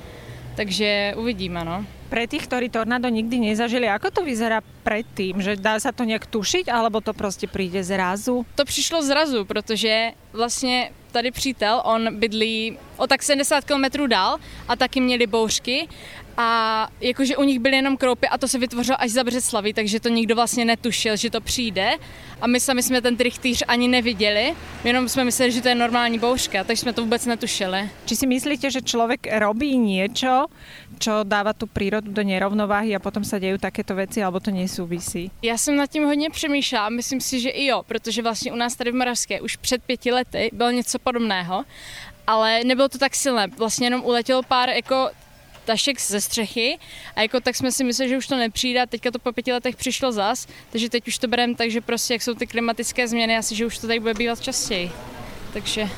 [0.56, 1.84] Takže uvidíme, no.
[2.06, 5.42] Pre tých, ktorí tornádo nikdy nezažili, ako to vyzerá predtým?
[5.42, 8.46] Že dá sa to nejak tušiť, alebo to prostě príde zrazu?
[8.54, 14.36] To přišlo zrazu, protože vlastně tady přítel, on bydlí o tak 70 km dál
[14.68, 15.88] a taky měli bouřky
[16.36, 20.00] a jakože u nich byly jenom kroupy a to se vytvořilo až za Břeclaví, takže
[20.00, 21.90] to nikdo vlastně netušil, že to přijde
[22.40, 26.18] a my sami jsme ten trichtýř ani neviděli, jenom jsme mysleli, že to je normální
[26.18, 27.90] bouřka, takže jsme to vůbec netušili.
[28.06, 30.46] Či si myslíte, že člověk robí něco,
[30.98, 35.30] čo dáva tu přírodu do nerovnováhy a potom se dějí takéto věci, alebo to nesouvisí?
[35.42, 38.56] Já jsem nad tím hodně přemýšlela a myslím si, že i jo, protože vlastně u
[38.56, 41.64] nás tady v Moravské už před pěti lety bylo něco podobného
[42.26, 43.46] ale nebylo to tak silné.
[43.46, 45.10] Vlastně jenom uletělo pár jako
[45.66, 46.78] tašek ze střechy
[47.16, 49.52] a jako tak jsme si mysleli, že už to nepřijde a teďka to po pěti
[49.52, 53.08] letech přišlo zas, takže teď už to bereme tak, že prostě jak jsou ty klimatické
[53.08, 54.90] změny, asi, že už to tady bude bývat častěji.
[55.52, 55.88] Takže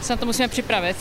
[0.00, 0.96] se na to musíme připravit.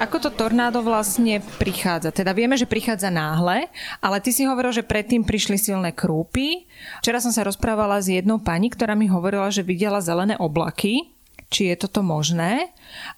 [0.00, 2.08] Ako to tornádo vlastne prichádza?
[2.08, 3.68] Teda vieme, že prichádza náhle,
[4.00, 6.64] ale ty si hovoril, že predtým prišli silné krúpy.
[7.04, 11.12] Včera som sa rozprávala s jednou pani, ktorá mi hovorila, že videla zelené oblaky
[11.50, 12.70] či je toto možné.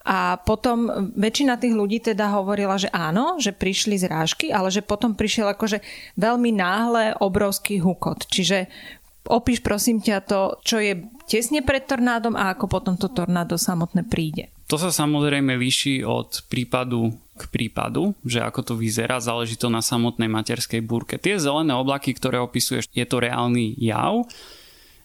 [0.08, 5.12] A potom väčšina tých ľudí teda hovorila, že áno, že prišli zrážky, ale že potom
[5.12, 5.84] prišiel akože
[6.16, 8.26] veľmi náhle obrovský hukot.
[8.32, 8.72] Čiže
[9.28, 14.08] opíš prosím ťa to, čo je tesne pred tornádom a ako potom to tornádo samotné
[14.08, 14.50] príde.
[14.72, 19.80] To sa samozrejme líši od prípadu k prípadu, že ako to vyzerá, záleží to na
[19.80, 21.16] samotnej materskej búrke.
[21.16, 24.28] Tie zelené oblaky, ktoré opisuješ, je to reálny jav,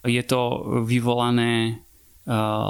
[0.03, 0.39] je to
[0.83, 1.83] vyvolané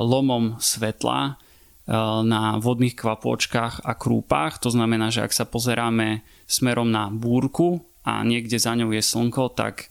[0.05, 4.61] lomom svetla eh, na vodných kvapôčkach a krúpach.
[4.61, 9.57] To znamená, že ak sa pozeráme smerom na búrku a niekde za ňou je slnko,
[9.57, 9.89] tak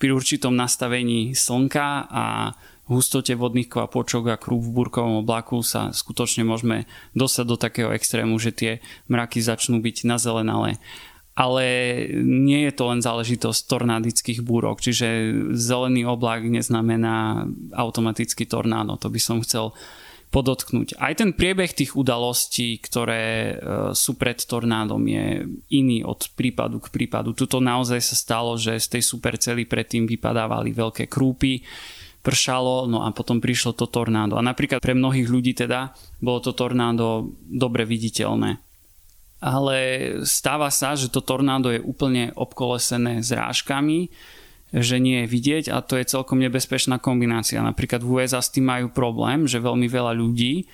[0.00, 2.24] pri určitom nastavení slnka a
[2.90, 8.34] hustote vodných kvapôčok a krúb v búrkovom oblaku sa skutočne môžeme dostať do takého extrému,
[8.42, 8.72] že tie
[9.06, 10.82] mraky začnú byť nazelenalé
[11.32, 11.64] ale
[12.20, 19.00] nie je to len záležitosť tornádických búrok, čiže zelený oblak neznamená automaticky tornádo.
[19.00, 19.72] To by som chcel
[20.32, 20.96] podotknúť.
[20.96, 23.54] Aj ten priebeh tých udalostí, ktoré e,
[23.92, 25.44] sú pred tornádom, je
[25.76, 27.36] iný od prípadu k prípadu.
[27.36, 31.60] Tuto naozaj sa stalo, že z tej supercely predtým vypadávali veľké krúpy,
[32.24, 34.40] pršalo, no a potom prišlo to tornádo.
[34.40, 35.92] A napríklad pre mnohých ľudí teda
[36.24, 38.56] bolo to tornádo dobre viditeľné.
[39.42, 39.78] Ale
[40.22, 44.06] stáva sa, že to tornádo je úplne obkolesené zrážkami,
[44.70, 47.58] že nie je vidieť a to je celkom nebezpečná kombinácia.
[47.58, 50.70] Napríklad v USA s tým majú problém, že veľmi veľa ľudí,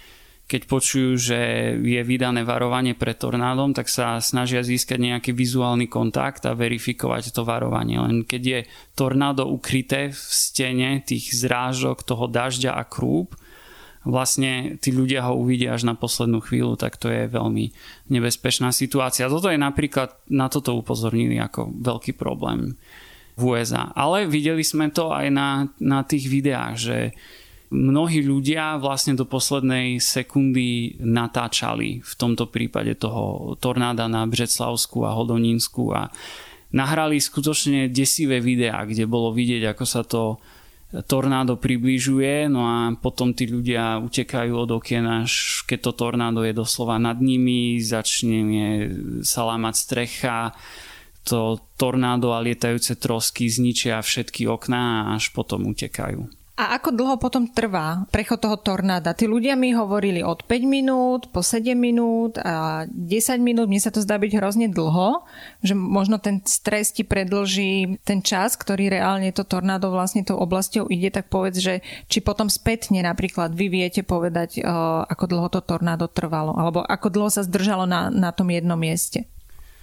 [0.49, 1.41] keď počujú, že
[1.77, 7.45] je vydané varovanie pred tornádom, tak sa snažia získať nejaký vizuálny kontakt a verifikovať to
[7.45, 8.01] varovanie.
[8.01, 8.61] Len keď je
[8.97, 13.37] tornádo ukryté v stene tých zrážok, toho dažďa a krúp,
[14.07, 17.75] vlastne tí ľudia ho uvidia až na poslednú chvíľu, tak to je veľmi
[18.13, 19.31] nebezpečná situácia.
[19.31, 22.79] Toto je napríklad, na toto upozornili ako veľký problém
[23.39, 23.95] v USA.
[23.95, 26.99] Ale videli sme to aj na, na tých videách, že
[27.69, 35.15] mnohí ľudia vlastne do poslednej sekundy natáčali v tomto prípade toho tornáda na Břeclavsku a
[35.15, 36.09] Hodonínsku a
[36.73, 40.41] nahrali skutočne desivé videá, kde bolo vidieť, ako sa to
[41.05, 46.57] tornádo približuje, no a potom tí ľudia utekajú od okien, až keď to tornádo je
[46.57, 48.41] doslova nad nimi, začne
[49.21, 50.57] sa lámať strecha,
[51.29, 56.38] to tornádo a lietajúce trosky zničia všetky okná a až potom utekajú.
[56.59, 59.15] A ako dlho potom trvá prechod toho tornáda?
[59.15, 63.71] Tí ľudia mi hovorili od 5 minút, po 7 minút a 10 minút.
[63.71, 65.23] Mne sa to zdá byť hrozne dlho,
[65.63, 70.91] že možno ten stres ti predlží ten čas, ktorý reálne to tornádo vlastne tou oblasťou
[70.91, 71.79] ide, tak povedz, že
[72.11, 74.59] či potom spätne napríklad vy viete povedať,
[75.07, 79.31] ako dlho to tornádo trvalo, alebo ako dlho sa zdržalo na, na tom jednom mieste.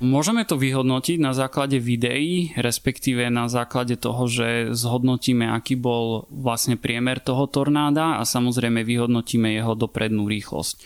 [0.03, 6.75] Môžeme to vyhodnotiť na základe videí, respektíve na základe toho, že zhodnotíme, aký bol vlastne
[6.75, 10.83] priemer toho tornáda a samozrejme vyhodnotíme jeho doprednú rýchlosť.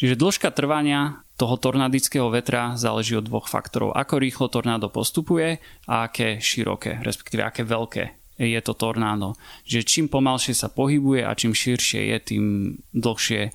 [0.00, 3.92] Čiže dĺžka trvania toho tornadického vetra záleží od dvoch faktorov.
[3.92, 8.04] Ako rýchlo tornádo postupuje a aké široké, respektíve aké veľké
[8.36, 9.32] je to tornádo.
[9.64, 12.44] Čiže čím pomalšie sa pohybuje a čím širšie je, tým
[12.92, 13.52] dlhšie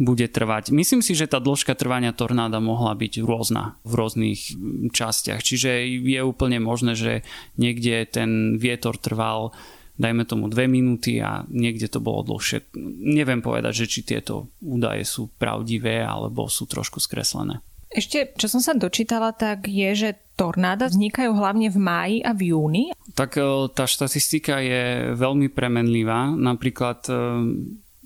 [0.00, 0.72] bude trvať.
[0.72, 4.56] Myslím si, že tá dĺžka trvania tornáda mohla byť rôzna v rôznych
[4.96, 5.44] častiach.
[5.44, 7.20] Čiže je úplne možné, že
[7.60, 9.52] niekde ten vietor trval
[10.00, 12.72] dajme tomu dve minúty a niekde to bolo dlhšie.
[13.04, 17.60] Neviem povedať, že či tieto údaje sú pravdivé alebo sú trošku skreslené.
[17.90, 22.54] Ešte, čo som sa dočítala, tak je, že tornáda vznikajú hlavne v máji a v
[22.54, 22.84] júni.
[23.18, 23.42] Tak e,
[23.74, 26.30] tá štatistika je veľmi premenlivá.
[26.32, 27.14] Napríklad e,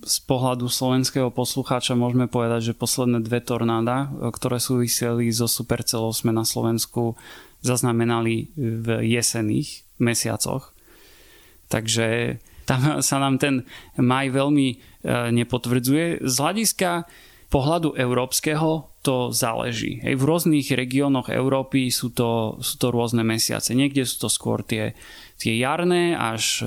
[0.04, 6.12] z pohľadu slovenského poslucháča môžeme povedať, že posledné dve tornáda, e, ktoré súviseli so supercelou,
[6.12, 7.16] sme na Slovensku
[7.64, 10.76] zaznamenali v jesených mesiacoch.
[11.72, 12.38] Takže
[12.68, 13.64] tam sa nám ten
[13.96, 14.76] maj veľmi e,
[15.32, 16.24] nepotvrdzuje.
[16.24, 17.08] Z hľadiska
[17.48, 20.00] pohľadu európskeho to záleží.
[20.00, 23.76] Hej, v rôznych regiónoch Európy sú to, sú to rôzne mesiace.
[23.76, 24.96] Niekde sú to skôr tie,
[25.36, 26.66] tie jarné až e,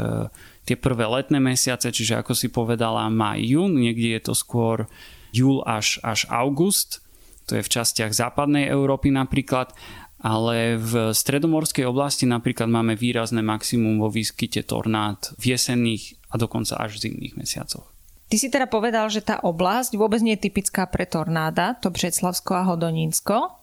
[0.67, 4.91] tie prvé letné mesiace, čiže ako si povedala maj, jún, niekde je to skôr
[5.31, 6.99] júl až, až august,
[7.47, 9.71] to je v častiach západnej Európy napríklad,
[10.19, 16.75] ale v stredomorskej oblasti napríklad máme výrazné maximum vo výskyte tornád v jesenných a dokonca
[16.75, 17.87] až v zimných mesiacoch.
[18.27, 22.59] Ty si teda povedal, že tá oblasť vôbec nie je typická pre tornáda, to Břeclavsko
[22.59, 23.55] a Hodonínsko.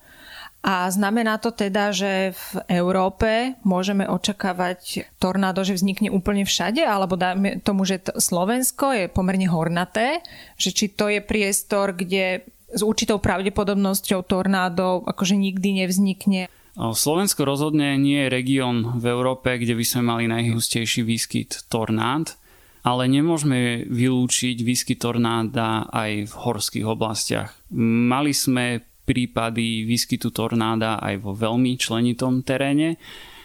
[0.65, 7.21] A znamená to teda, že v Európe môžeme očakávať tornádo, že vznikne úplne všade, alebo
[7.21, 10.25] dáme tomu, že Slovensko je pomerne hornaté,
[10.57, 16.49] že či to je priestor, kde s určitou pravdepodobnosťou tornádo akože nikdy nevznikne.
[16.81, 22.41] Slovensko rozhodne nie je región v Európe, kde by sme mali najhustejší výskyt tornád,
[22.89, 27.53] ale nemôžeme vylúčiť výskyt tornáda aj v horských oblastiach.
[28.09, 32.97] Mali sme prípady výskytu tornáda aj vo veľmi členitom teréne.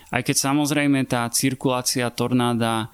[0.10, 2.88] Aj keď samozrejme tá cirkulácia tornáda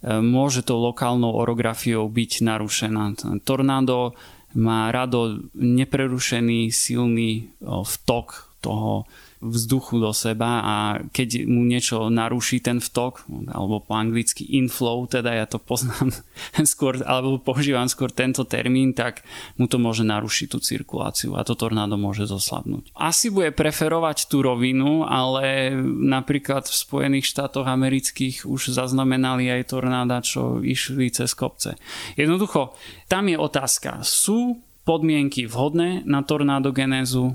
[0.00, 3.04] e, môže tou lokálnou orografiou byť narušená.
[3.44, 4.16] Tornádo
[4.56, 9.08] má rado neprerušený silný vtok toho
[9.42, 10.74] vzduchu do seba a
[11.10, 16.14] keď mu niečo naruší ten vtok, alebo po anglicky inflow, teda ja to poznám
[16.72, 19.26] skôr, alebo používam skôr tento termín, tak
[19.58, 22.94] mu to môže narušiť tú cirkuláciu a to tornádo môže zoslabnúť.
[22.94, 30.22] Asi bude preferovať tú rovinu, ale napríklad v Spojených štátoch amerických už zaznamenali aj tornáda,
[30.22, 31.74] čo išli cez kopce.
[32.14, 32.78] Jednoducho,
[33.10, 37.34] tam je otázka, sú podmienky vhodné na tornádogenézu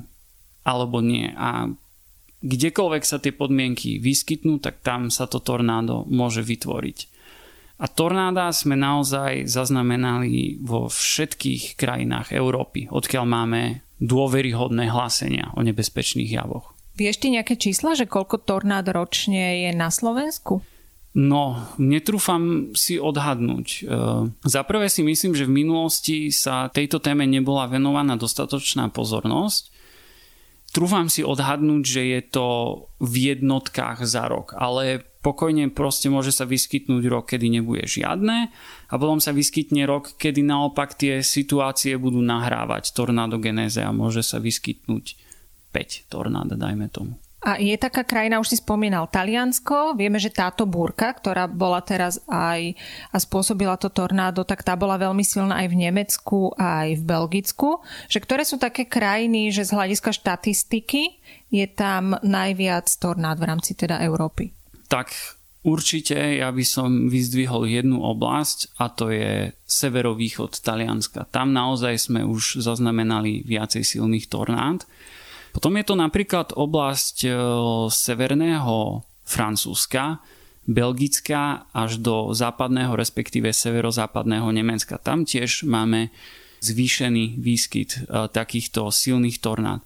[0.68, 1.32] alebo nie.
[1.40, 1.72] A
[2.42, 7.18] kdekoľvek sa tie podmienky vyskytnú, tak tam sa to tornádo môže vytvoriť.
[7.78, 13.62] A tornáda sme naozaj zaznamenali vo všetkých krajinách Európy, odkiaľ máme
[14.02, 16.74] dôveryhodné hlásenia o nebezpečných javoch.
[16.98, 20.66] Vieš ty nejaké čísla, že koľko tornád ročne je na Slovensku?
[21.18, 23.68] No, netrúfam si odhadnúť.
[23.70, 23.80] E,
[24.46, 29.74] za prvé si myslím, že v minulosti sa tejto téme nebola venovaná dostatočná pozornosť.
[30.68, 32.48] Trúfam si odhadnúť, že je to
[33.00, 38.52] v jednotkách za rok, ale pokojne proste môže sa vyskytnúť rok, kedy nebude žiadne
[38.88, 44.40] a potom sa vyskytne rok, kedy naopak tie situácie budú nahrávať tornádogenéze a môže sa
[44.40, 45.20] vyskytnúť
[45.76, 47.20] 5 tornád, dajme tomu.
[47.38, 49.94] A je taká krajina, už si spomínal, Taliansko.
[49.94, 52.74] Vieme, že táto búrka, ktorá bola teraz aj
[53.14, 57.86] a spôsobila to tornádo, tak tá bola veľmi silná aj v Nemecku, aj v Belgicku.
[58.10, 61.22] Že ktoré sú také krajiny, že z hľadiska štatistiky
[61.54, 64.58] je tam najviac tornád v rámci teda Európy?
[64.88, 65.12] tak
[65.68, 71.28] určite ja by som vyzdvihol jednu oblasť a to je severovýchod Talianska.
[71.30, 74.88] Tam naozaj sme už zaznamenali viacej silných tornád.
[75.58, 77.30] Potom je to napríklad oblasť e,
[77.90, 80.22] severného Francúzska,
[80.70, 85.02] Belgická až do západného, respektíve severozápadného Nemecka.
[85.02, 86.14] Tam tiež máme
[86.62, 89.82] zvýšený výskyt e, takýchto silných tornád.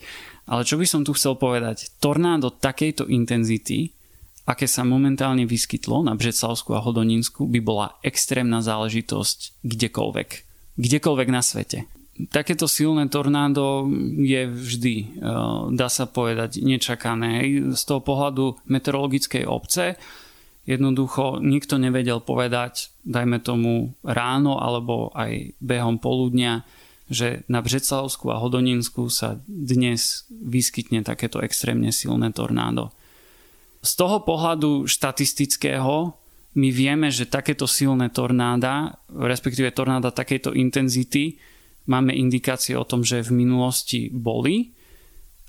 [0.51, 1.87] Ale čo by som tu chcel povedať?
[2.03, 3.95] Tornádo takejto intenzity
[4.41, 10.29] aké sa momentálne vyskytlo na Břeclavsku a Hodoninsku, by bola extrémna záležitosť kdekoľvek.
[10.75, 11.87] Kdekoľvek na svete.
[12.29, 15.05] Takéto silné tornádo je vždy, e,
[15.73, 17.47] dá sa povedať, nečakané.
[17.73, 19.97] Z toho pohľadu meteorologickej obce
[20.69, 26.61] jednoducho nikto nevedel povedať, dajme tomu ráno alebo aj behom poludnia,
[27.11, 32.93] že na Břeclavsku a Hodoninsku sa dnes vyskytne takéto extrémne silné tornádo.
[33.81, 36.13] Z toho pohľadu štatistického
[36.51, 41.41] my vieme, že takéto silné tornáda, respektíve tornáda takejto intenzity,
[41.85, 44.73] máme indikácie o tom, že v minulosti boli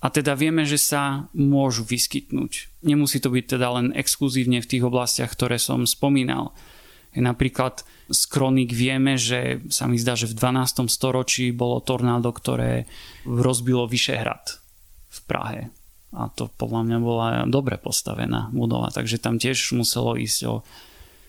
[0.02, 2.82] a teda vieme, že sa môžu vyskytnúť.
[2.82, 6.50] Nemusí to byť teda len exkluzívne v tých oblastiach, ktoré som spomínal.
[7.12, 10.88] Napríklad z kronik vieme, že sa mi zdá, že v 12.
[10.88, 12.88] storočí bolo tornádo, ktoré
[13.28, 14.58] rozbilo Vyšehrad
[15.12, 15.62] v Prahe
[16.12, 20.54] a to podľa mňa bola dobre postavená budova, takže tam tiež muselo ísť o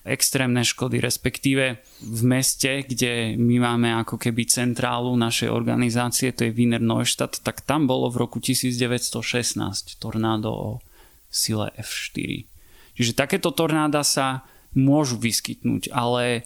[0.03, 6.55] extrémne škody, respektíve v meste, kde my máme ako keby centrálu našej organizácie, to je
[6.55, 10.69] Wiener Neustadt, tak tam bolo v roku 1916 tornádo o
[11.31, 12.45] sile F4.
[12.93, 14.43] Čiže takéto tornáda sa
[14.75, 16.43] môžu vyskytnúť, ale,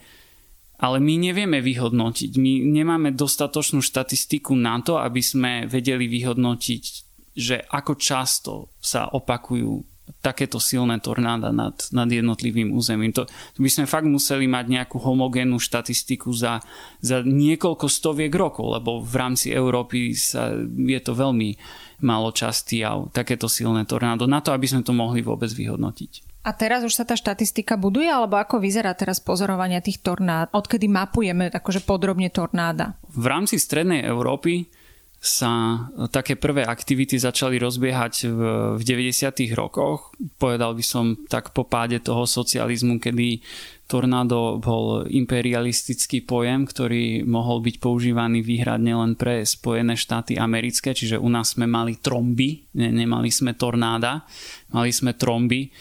[0.77, 2.31] ale my nevieme vyhodnotiť.
[2.39, 9.96] My nemáme dostatočnú štatistiku na to, aby sme vedeli vyhodnotiť že ako často sa opakujú
[10.23, 13.13] takéto silné tornáda nad, nad jednotlivým územím.
[13.15, 16.63] To, to by sme fakt museli mať nejakú homogénnu štatistiku za,
[17.03, 21.55] za niekoľko stoviek rokov, lebo v rámci Európy sa, je to veľmi
[22.03, 26.27] málo častý jav, takéto silné tornádo, na to, aby sme to mohli vôbec vyhodnotiť.
[26.47, 30.47] A teraz už sa tá štatistika buduje, alebo ako vyzerá teraz pozorovania tých tornád?
[30.55, 32.95] Odkedy mapujeme akože podrobne tornáda?
[33.11, 34.71] V rámci strednej Európy
[35.17, 35.81] sa
[36.13, 38.39] také prvé aktivity začali rozbiehať v,
[38.77, 39.49] v 90.
[39.57, 40.13] rokoch.
[40.37, 43.41] Povedal by som tak po páde toho socializmu, kedy
[43.89, 51.17] tornádo bol imperialistický pojem, ktorý mohol byť používaný výhradne len pre Spojené štáty americké, čiže
[51.17, 54.27] u nás sme mali tromby, ne, nemali sme tornáda,
[54.69, 55.71] mali sme tromby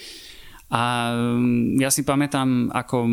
[0.66, 3.06] a mm, ja si pamätám, ako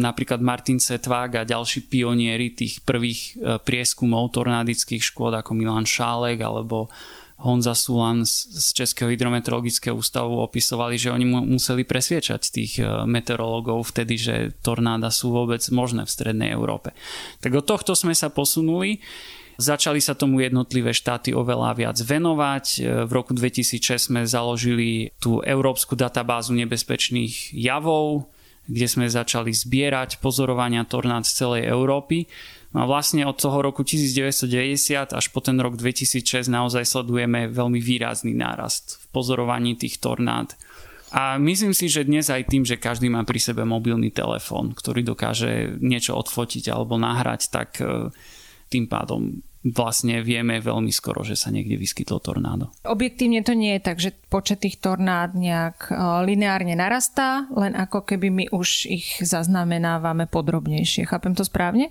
[0.00, 6.40] napríklad Martin Setvák a ďalší pionieri tých prvých e, prieskumov tornádických škôd ako Milan Šálek
[6.40, 6.88] alebo
[7.36, 14.16] Honza Sulan z Českého hydrometeorologického ústavu opisovali, že oni museli presviečať tých e, meteorológov vtedy,
[14.16, 14.34] že
[14.64, 16.96] tornáda sú vôbec možné v strednej Európe.
[17.44, 19.04] Tak od tohto sme sa posunuli
[19.56, 22.64] Začali sa tomu jednotlivé štáty oveľa viac venovať.
[22.76, 28.28] E, v roku 2006 sme založili tú európsku databázu nebezpečných javov,
[28.68, 32.28] kde sme začali zbierať pozorovania tornád z celej Európy.
[32.76, 37.80] No a vlastne od toho roku 1990 až po ten rok 2006 naozaj sledujeme veľmi
[37.80, 40.52] výrazný nárast v pozorovaní tých tornád.
[41.16, 45.00] A myslím si, že dnes aj tým, že každý má pri sebe mobilný telefón, ktorý
[45.06, 48.12] dokáže niečo odfotiť alebo nahrať, tak e,
[48.68, 52.70] tým pádom vlastne vieme veľmi skoro, že sa niekde vyskytlo tornádo.
[52.86, 55.92] Objektívne to nie je tak, že počet tých tornád nejak e,
[56.22, 61.10] lineárne narastá, len ako keby my už ich zaznamenávame podrobnejšie.
[61.10, 61.90] Chápem to správne?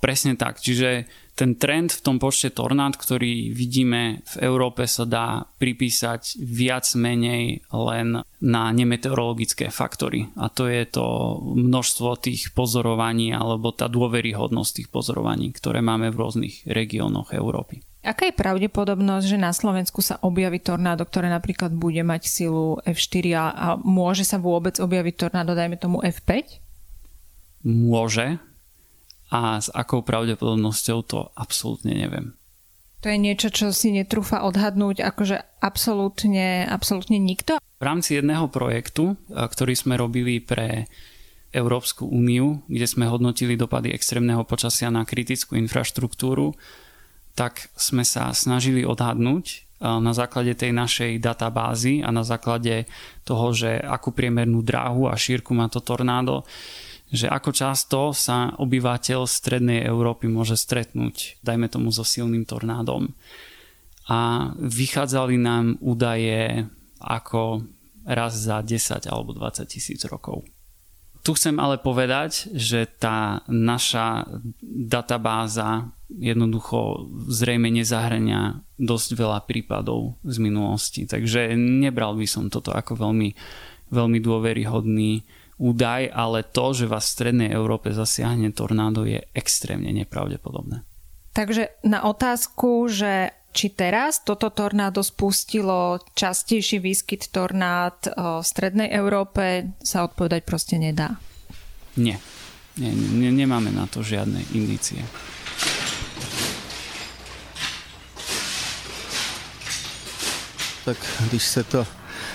[0.00, 0.60] Presne tak.
[0.60, 6.86] Čiže ten trend v tom počte tornád, ktorý vidíme v Európe sa dá pripísať viac
[6.94, 10.30] menej len na nemeteorologické faktory.
[10.38, 11.02] A to je to
[11.42, 17.82] množstvo tých pozorovaní alebo tá dôveryhodnosť tých pozorovaní, ktoré máme v rôznych regiónoch Európy.
[18.04, 23.24] Aká je pravdepodobnosť, že na Slovensku sa objaví tornádo, ktoré napríklad bude mať silu F4
[23.32, 26.60] a, a môže sa vôbec objaviť tornádo, dajme tomu F5?
[27.64, 28.36] Môže,
[29.34, 32.38] a s akou pravdepodobnosťou to absolútne neviem.
[33.02, 37.58] To je niečo, čo si netrúfa odhadnúť akože absolútne, absolútne nikto?
[37.60, 40.86] V rámci jedného projektu, ktorý sme robili pre
[41.52, 46.56] Európsku úniu, kde sme hodnotili dopady extrémneho počasia na kritickú infraštruktúru,
[47.36, 52.88] tak sme sa snažili odhadnúť na základe tej našej databázy a na základe
[53.26, 56.46] toho, že akú priemernú dráhu a šírku má to tornádo,
[57.14, 63.14] že ako často sa obyvateľ strednej Európy môže stretnúť, dajme tomu so silným tornádom.
[64.10, 66.66] A vychádzali nám údaje
[66.98, 67.62] ako
[68.04, 70.44] raz za 10 alebo 20 tisíc rokov.
[71.24, 74.28] Tu chcem ale povedať, že tá naša
[74.60, 81.08] databáza jednoducho zrejme nezahrania dosť veľa prípadov z minulosti.
[81.08, 83.32] Takže nebral by som toto ako veľmi,
[83.88, 85.24] veľmi dôveryhodný
[85.58, 90.82] údaj, ale to, že vás v strednej Európe zasiahne tornádo je extrémne nepravdepodobné.
[91.34, 99.70] Takže na otázku, že či teraz toto tornádo spustilo častejší výskyt tornád v strednej Európe,
[99.78, 101.18] sa odpovedať proste nedá.
[101.94, 102.18] Nie.
[102.74, 104.98] Nie, nie nemáme na to žiadne indície.
[110.84, 110.98] Tak
[111.30, 111.86] když se to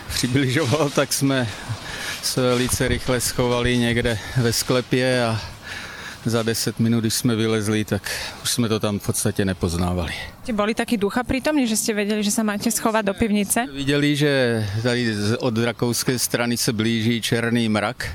[0.08, 1.48] přibližovalo, tak jsme
[2.22, 5.42] se velice rychle schovali někde ve sklepě a
[6.26, 8.12] za 10 minút, když jsme vylezli, tak
[8.44, 10.14] už jsme to tam v podstatě nepoznávali.
[10.44, 13.70] Ste boli takí ducha prítomní, že ste vedeli, že sa máte schovať do pivnice?
[13.72, 18.10] Viděli, že tady od rakouské strany se blíží černý mrak,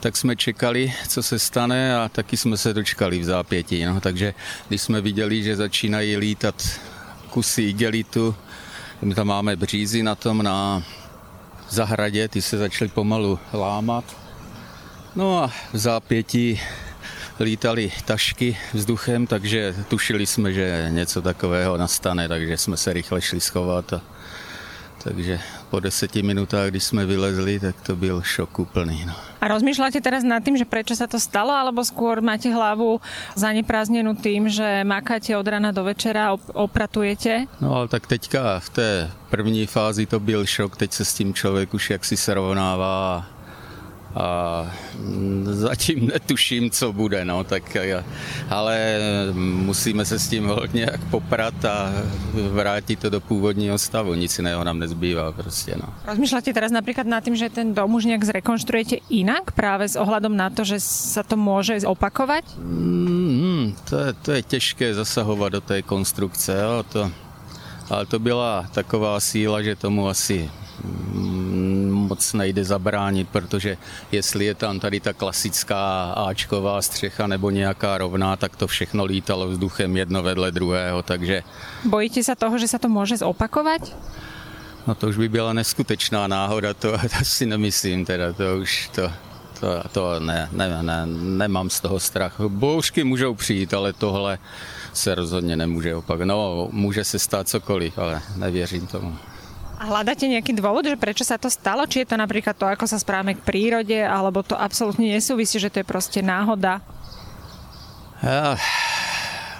[0.00, 3.84] tak jsme čekali, co se stane a taky jsme se dočkali v zápětí.
[3.84, 4.00] No.
[4.00, 4.34] Takže
[4.68, 6.80] když jsme viděli, že začínají lítat
[7.30, 8.34] kusy igelitu,
[9.02, 10.82] my tam máme břízy na tom, na
[11.70, 14.04] zahradě, ty se začaly pomalu lámat.
[15.16, 16.60] No a v zápětí
[17.40, 23.40] lítali tašky vzduchem, takže tušili jsme, že něco takového nastane, takže jsme se rychle šli
[23.40, 23.92] schovat.
[23.92, 24.00] A,
[25.04, 25.40] takže
[25.76, 29.04] po deseti minutách, když jsme vylezli, tak to byl šok úplný.
[29.04, 29.12] No.
[29.44, 32.96] A rozmýšľate teraz nad tým, že prečo sa to stalo, alebo skôr máte hlavu
[33.36, 37.44] zaneprázdnenú tým, že makáte od rana do večera, opratujete?
[37.60, 38.88] No ale tak teďka v té
[39.28, 43.28] první fázi to byl šok, teď se s tím člověk už jaksi srovnává
[44.16, 44.64] a
[45.44, 47.76] zatím netuším, co bude, no, tak,
[48.50, 48.98] ale
[49.68, 51.92] musíme se s tím hodně jak poprat a
[52.32, 55.92] vrátit to do původního stavu, nic jiného nám nezbývá prostě, no.
[56.08, 60.32] Rozmýšľate teraz napríklad nad tým, že ten dom už nejak zrekonštruujete inak práve s ohľadom
[60.32, 62.56] na to, že sa to môže opakovať?
[62.56, 67.10] Mm, to, je, to je těžké zasahovat do té konstrukce, jo, to,
[67.90, 70.50] ale to byla taková síla, že tomu asi
[72.06, 73.76] moc nejde zabránit, protože
[74.12, 79.48] jestli je tam tady ta klasická Ačková střecha nebo nějaká rovná, tak to všechno lítalo
[79.48, 81.42] vzduchem jedno vedle druhého, takže...
[81.84, 83.96] Bojíte se toho, že se to může zopakovat?
[84.86, 89.12] No to už by byla neskutečná náhoda, to asi nemyslím teda, to už to,
[89.60, 92.40] to, to ne, ne, ne, nemám z toho strach.
[92.48, 94.38] Bouřky můžou přijít, ale tohle
[94.92, 96.24] se rozhodně nemůže opakovat.
[96.24, 99.16] No, může se stát cokoliv, ale nevěřím tomu.
[99.76, 101.84] A hľadáte nejaký dôvod, že prečo sa to stalo?
[101.84, 105.68] Či je to napríklad to, ako sa správame k prírode, alebo to absolútne nesúvisí, že
[105.68, 106.80] to je proste náhoda?
[108.24, 108.56] Ja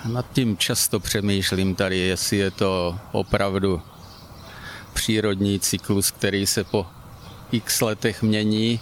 [0.09, 3.83] nad tím často přemýšlím tady, jestli je to opravdu
[4.93, 6.87] přírodní cyklus, který se po
[7.53, 8.81] x letech mění,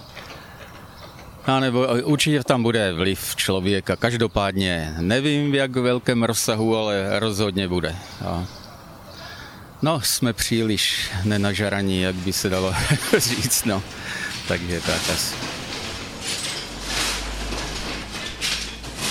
[1.46, 3.96] a nebo určitě tam bude vliv člověka.
[3.96, 7.96] Každopádně nevím, v jak velkém rozsahu, ale rozhodně bude.
[8.24, 8.44] A
[9.82, 12.74] No, jsme příliš nenažaraní, jak by se dalo
[13.18, 13.82] říct, no.
[14.48, 15.53] Takže tak asi.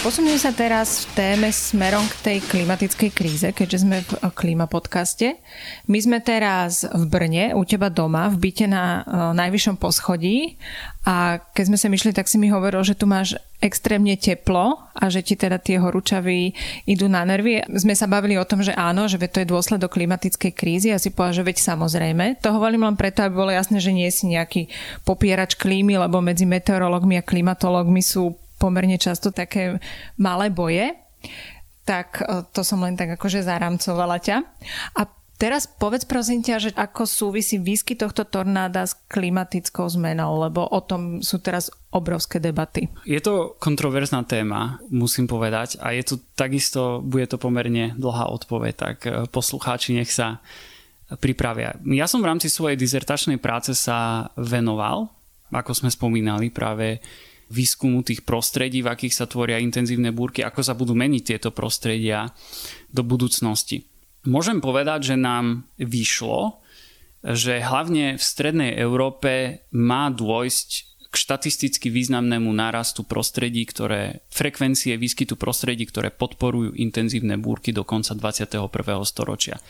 [0.04, 5.39] Posuniem sa teraz v téme smerom k tej klimatickej kríze, keďže sme v klíma podcaste.
[5.88, 10.60] My sme teraz v Brne, u teba doma, v byte na uh, najvyššom poschodí
[11.08, 15.08] a keď sme sa myšli, tak si mi hovoril, že tu máš extrémne teplo a
[15.08, 16.51] že ti teda tie horúčavy
[16.84, 17.64] idú na nervy.
[17.72, 21.16] Sme sa bavili o tom, že áno, že to je dôsledok klimatickej krízy a si
[21.16, 22.43] povedal, že veď samozrejme.
[22.43, 24.68] To hovorím len preto, aby bolo jasné, že nie si nejaký
[25.08, 29.84] popierač klímy, lebo medzi meteorológmi a klimatológmi sú pomerne často také
[30.16, 30.95] malé boje.
[31.84, 34.38] tak e, to som len tak akože zaramcovala ťa.
[34.95, 35.03] A
[35.43, 40.80] Teraz povedz prosím ťa, že ako súvisí výsky tohto tornáda s klimatickou zmenou, lebo o
[40.80, 42.88] tom sú teraz obrovské debaty.
[43.03, 48.74] Je to kontroverzná téma, musím povedať, a je to takisto, bude to pomerne dlhá odpoveď,
[48.78, 50.39] tak e, poslucháči nech sa
[51.20, 51.76] pripravia.
[51.91, 55.11] Ja som v rámci svojej dizertačnej práce sa venoval,
[55.51, 57.03] ako sme spomínali, práve
[57.54, 62.34] výskumu tých prostredí, v akých sa tvoria intenzívne búrky, ako sa budú meniť tieto prostredia
[62.89, 63.86] do budúcnosti.
[64.26, 66.64] Môžem povedať, že nám vyšlo,
[67.24, 75.38] že hlavne v strednej Európe má dôjsť k štatisticky významnému nárastu prostredí, ktoré, frekvencie výskytu
[75.38, 78.66] prostredí, ktoré podporujú intenzívne búrky do konca 21.
[79.05, 79.61] storočia.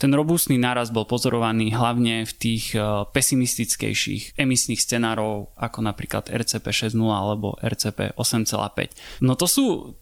[0.00, 2.80] Ten robustný nárast bol pozorovaný hlavne v tých eh,
[3.12, 9.20] pesimistickejších emisných scenárov, ako napríklad RCP 6.0 alebo RCP 8.5.
[9.20, 9.92] No to sú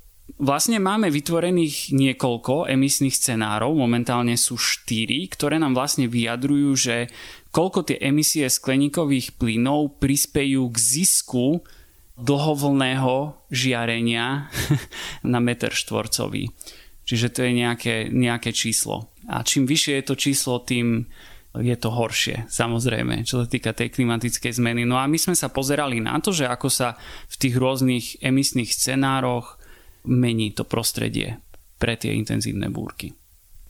[0.41, 6.97] Vlastne máme vytvorených niekoľko emisných scenárov, momentálne sú štyri, ktoré nám vlastne vyjadrujú, že
[7.55, 11.63] koľko tie emisie skleníkových plynov prispejú k zisku
[12.19, 14.51] dlhovlného žiarenia
[15.33, 16.51] na meter štvorcový.
[17.07, 19.13] Čiže to je nejaké, nejaké číslo.
[19.31, 21.07] A čím vyššie je to číslo, tým
[21.55, 24.83] je to horšie, samozrejme, čo sa týka tej klimatickej zmeny.
[24.83, 26.99] No a my sme sa pozerali na to, že ako sa
[27.31, 29.63] v tých rôznych emisných scenároch
[30.03, 31.39] mení to prostredie
[31.79, 33.15] pre tie intenzívne búrky.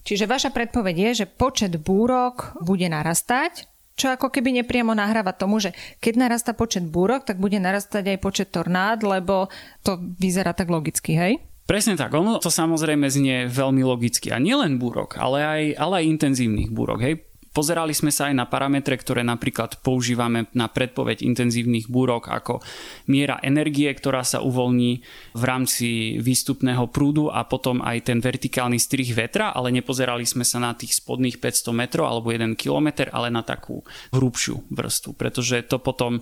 [0.04, 5.62] Čiže vaša predpoveď je, že počet búrok bude narastať, čo ako keby nepriamo nahráva tomu,
[5.62, 5.70] že
[6.02, 9.46] keď narastá počet búrok, tak bude narastať aj počet tornád, lebo
[9.86, 11.38] to vyzerá tak logicky, hej?
[11.64, 14.28] Presne tak, ono to samozrejme znie veľmi logicky.
[14.28, 17.00] A nielen búrok, ale aj, ale aj intenzívnych búrok.
[17.00, 17.24] Hej.
[17.54, 22.58] Pozerali sme sa aj na parametre, ktoré napríklad používame na predpoveď intenzívnych búrok ako
[23.06, 25.06] miera energie, ktorá sa uvoľní
[25.38, 30.58] v rámci výstupného prúdu a potom aj ten vertikálny strih vetra, ale nepozerali sme sa
[30.58, 35.78] na tých spodných 500 metrov alebo 1 km, ale na takú hrubšiu vrstvu, pretože to
[35.78, 36.18] potom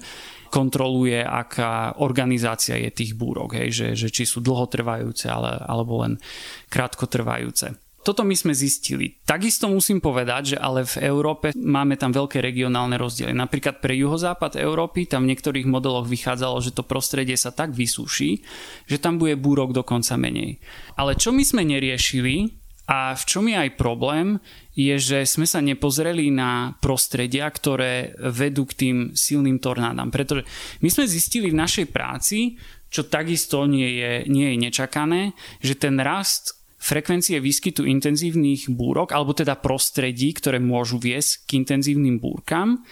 [0.53, 6.20] kontroluje, aká organizácia je tých búrok, hej, že, že či sú dlhotrvajúce ale, alebo len
[6.68, 7.72] krátkotrvajúce.
[8.03, 9.22] Toto my sme zistili.
[9.22, 13.30] Takisto musím povedať, že ale v Európe máme tam veľké regionálne rozdiely.
[13.30, 18.42] Napríklad pre juhozápad Európy tam v niektorých modeloch vychádzalo, že to prostredie sa tak vysúši,
[18.90, 20.59] že tam bude búrok dokonca menej.
[20.98, 24.42] Ale čo my sme neriešili a v čom je aj problém,
[24.74, 30.11] je, že sme sa nepozreli na prostredia, ktoré vedú k tým silným tornádam.
[30.11, 30.42] Pretože
[30.82, 32.59] my sme zistili v našej práci,
[32.90, 35.32] čo takisto nie je, nie je nečakané,
[35.62, 42.18] že ten rast frekvencie výskytu intenzívnych búrok, alebo teda prostredí, ktoré môžu viesť k intenzívnym
[42.18, 42.83] búrkam,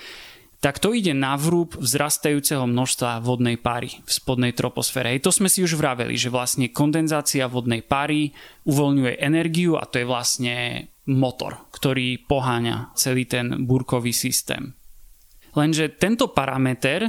[0.60, 5.16] tak to ide na vrúb vzrastajúceho množstva vodnej pary v spodnej troposfére.
[5.16, 8.36] Hej, to sme si už vraveli, že vlastne kondenzácia vodnej pary
[8.68, 10.54] uvoľňuje energiu a to je vlastne
[11.08, 14.76] motor, ktorý poháňa celý ten búrkový systém.
[15.56, 17.08] Lenže tento parameter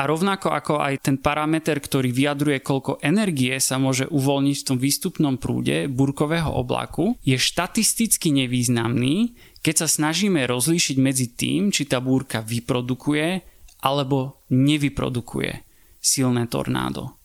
[0.00, 4.78] a rovnako ako aj ten parameter, ktorý vyjadruje, koľko energie sa môže uvoľniť v tom
[4.80, 12.00] výstupnom prúde burkového oblaku, je štatisticky nevýznamný, keď sa snažíme rozlíšiť medzi tým, či tá
[12.00, 13.44] búrka vyprodukuje
[13.84, 15.68] alebo nevyprodukuje
[16.00, 17.20] silné tornádo.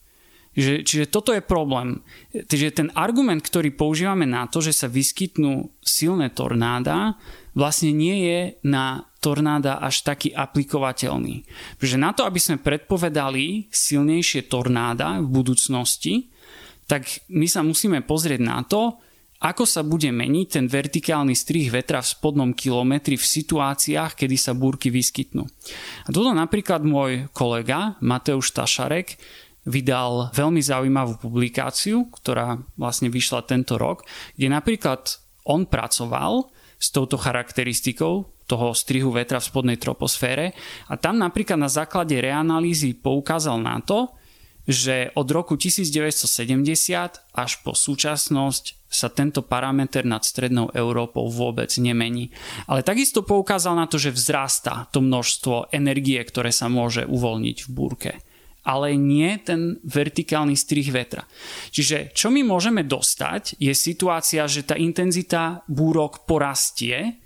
[0.56, 2.04] Čiže, čiže toto je problém.
[2.32, 7.16] Čiže ten argument, ktorý používame na to, že sa vyskytnú silné tornáda,
[7.56, 11.48] vlastne nie je na tornáda až taký aplikovateľný.
[11.80, 16.30] Pretože na to, aby sme predpovedali silnejšie tornáda v budúcnosti,
[16.86, 19.02] tak my sa musíme pozrieť na to,
[19.42, 24.56] ako sa bude meniť ten vertikálny strih vetra v spodnom kilometri v situáciách, kedy sa
[24.56, 25.44] búrky vyskytnú.
[26.06, 29.20] A toto napríklad môj kolega Mateusz Tašarek
[29.66, 34.06] vydal veľmi zaujímavú publikáciu, ktorá vlastne vyšla tento rok,
[34.38, 40.54] kde napríklad on pracoval s touto charakteristikou toho strihu vetra v spodnej troposfére
[40.90, 44.14] a tam napríklad na základe reanalýzy poukázal na to,
[44.66, 52.34] že od roku 1970 až po súčasnosť sa tento parameter nad strednou Európou vôbec nemení.
[52.66, 57.70] Ale takisto poukázal na to, že vzrastá to množstvo energie, ktoré sa môže uvoľniť v
[57.70, 58.12] búrke
[58.66, 61.24] ale nie ten vertikálny strih vetra.
[61.70, 67.22] Čiže čo my môžeme dostať je situácia, že tá intenzita búrok porastie,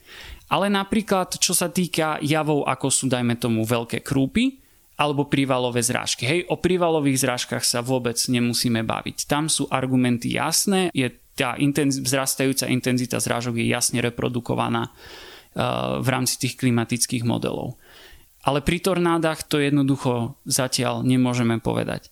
[0.51, 4.59] ale napríklad čo sa týka javov, ako sú dajme tomu veľké krúpy,
[4.99, 6.27] alebo prívalové zrážky.
[6.27, 9.31] Hej, o prívalových zrážkach sa vôbec nemusíme baviť.
[9.31, 11.07] Tam sú argumenty jasné, je
[11.39, 17.79] tá intenz- vzrastajúca intenzita zrážok je jasne reprodukovaná uh, v rámci tých klimatických modelov.
[18.43, 22.07] Ale pri tornádach to jednoducho zatiaľ nemôžeme povedať.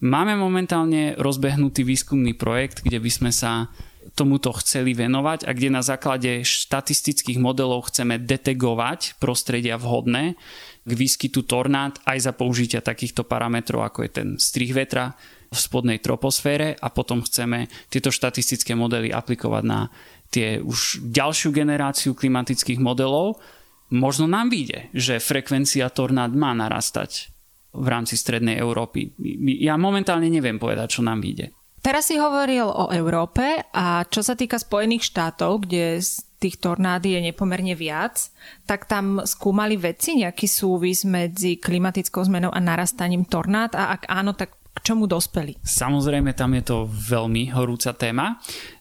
[0.00, 3.68] Máme momentálne rozbehnutý výskumný projekt, kde by sme sa
[4.16, 10.38] tomuto chceli venovať a kde na základe štatistických modelov chceme detegovať prostredia vhodné
[10.86, 15.12] k výskytu tornád aj za použitia takýchto parametrov, ako je ten strih vetra
[15.50, 19.90] v spodnej troposfére a potom chceme tieto štatistické modely aplikovať na
[20.30, 23.38] tie už ďalšiu generáciu klimatických modelov.
[23.92, 27.30] Možno nám vyjde, že frekvencia tornád má narastať
[27.76, 29.14] v rámci strednej Európy.
[29.60, 31.52] Ja momentálne neviem povedať, čo nám vyjde.
[31.84, 36.02] Teraz si hovoril o Európe a čo sa týka Spojených štátov, kde
[36.42, 38.28] tých tornád je nepomerne viac,
[38.66, 44.34] tak tam skúmali vedci nejaký súvis medzi klimatickou zmenou a narastaním tornád a ak áno,
[44.34, 45.56] tak k čomu dospeli?
[45.64, 48.36] Samozrejme, tam je to veľmi horúca téma.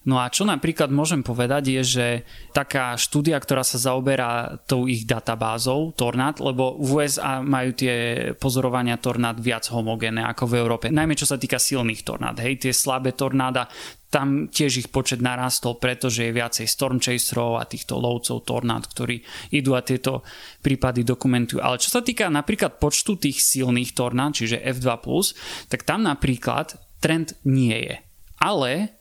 [0.05, 2.07] No a čo napríklad môžem povedať je, že
[2.53, 7.93] taká štúdia, ktorá sa zaoberá tou ich databázou tornád, lebo v USA majú tie
[8.37, 12.37] pozorovania tornád viac homogénne ako v Európe, najmä čo sa týka silných tornád.
[12.37, 13.65] Hej, tie slabé tornáda,
[14.13, 19.25] tam tiež ich počet narastol, pretože je viacej storm chaserov a týchto lovcov tornád, ktorí
[19.57, 20.21] idú a tieto
[20.61, 21.59] prípady dokumentujú.
[21.59, 25.01] Ale čo sa týka napríklad počtu tých silných tornád, čiže F2+,
[25.67, 27.95] tak tam napríklad trend nie je.
[28.39, 28.93] Ale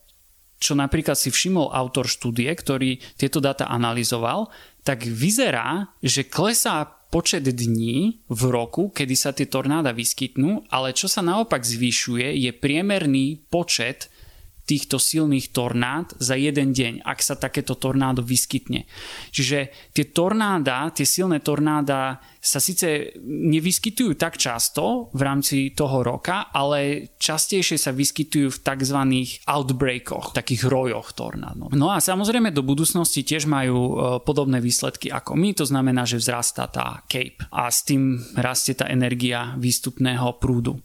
[0.59, 4.49] čo napríklad si všimol autor štúdie, ktorý tieto data analyzoval,
[4.85, 11.07] tak vyzerá, že klesá počet dní v roku, kedy sa tie tornáda vyskytnú, ale čo
[11.07, 14.11] sa naopak zvyšuje, je priemerný počet
[14.65, 18.89] týchto silných tornád za jeden deň, ak sa takéto tornádo vyskytne.
[19.29, 26.53] Čiže tie tornáda, tie silné tornáda sa síce nevyskytujú tak často v rámci toho roka,
[26.53, 28.99] ale častejšie sa vyskytujú v tzv.
[29.49, 31.73] outbreakoch, takých rojoch tornád.
[31.73, 36.21] No a samozrejme do budúcnosti tiež majú e, podobné výsledky ako my, to znamená, že
[36.21, 40.77] vzrastá tá cape a s tým rastie tá energia výstupného prúdu.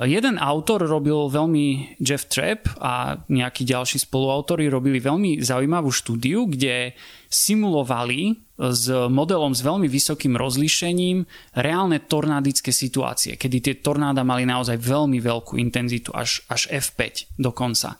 [0.00, 6.96] Jeden autor robil veľmi, Jeff Trapp a nejakí ďalší spoluautori robili veľmi zaujímavú štúdiu, kde
[7.28, 11.24] simulovali s modelom s veľmi vysokým rozlíšením
[11.56, 17.96] reálne tornádické situácie, kedy tie tornáda mali naozaj veľmi veľkú intenzitu, až, až F5 dokonca.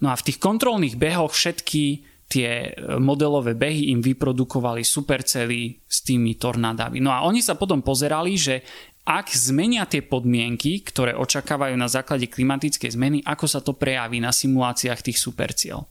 [0.00, 6.40] No a v tých kontrolných behoch všetky tie modelové behy im vyprodukovali supercely s tými
[6.40, 6.96] tornádami.
[7.04, 8.64] No a oni sa potom pozerali, že
[9.02, 14.30] ak zmenia tie podmienky, ktoré očakávajú na základe klimatickej zmeny, ako sa to prejaví na
[14.30, 15.84] simuláciách tých superciel.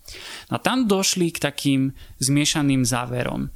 [0.48, 1.82] No a tam došli k takým
[2.24, 3.52] zmiešaným záverom.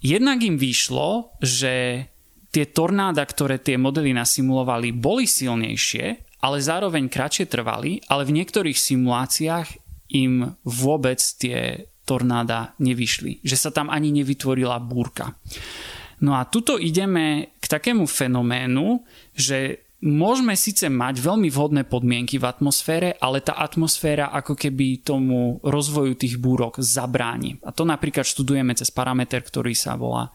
[0.00, 2.06] Jednak im vyšlo, že
[2.50, 6.04] tie tornáda, ktoré tie modely nasimulovali, boli silnejšie,
[6.40, 9.68] ale zároveň kratšie trvali, ale v niektorých simuláciách
[10.16, 13.44] im vôbec tie tornáda nevyšli.
[13.44, 15.36] Že sa tam ani nevytvorila búrka.
[16.20, 19.04] No a tuto ideme k takému fenoménu,
[19.36, 25.60] že môžeme síce mať veľmi vhodné podmienky v atmosfére, ale tá atmosféra ako keby tomu
[25.60, 27.60] rozvoju tých búrok zabráni.
[27.64, 30.32] A to napríklad študujeme cez parameter, ktorý sa volá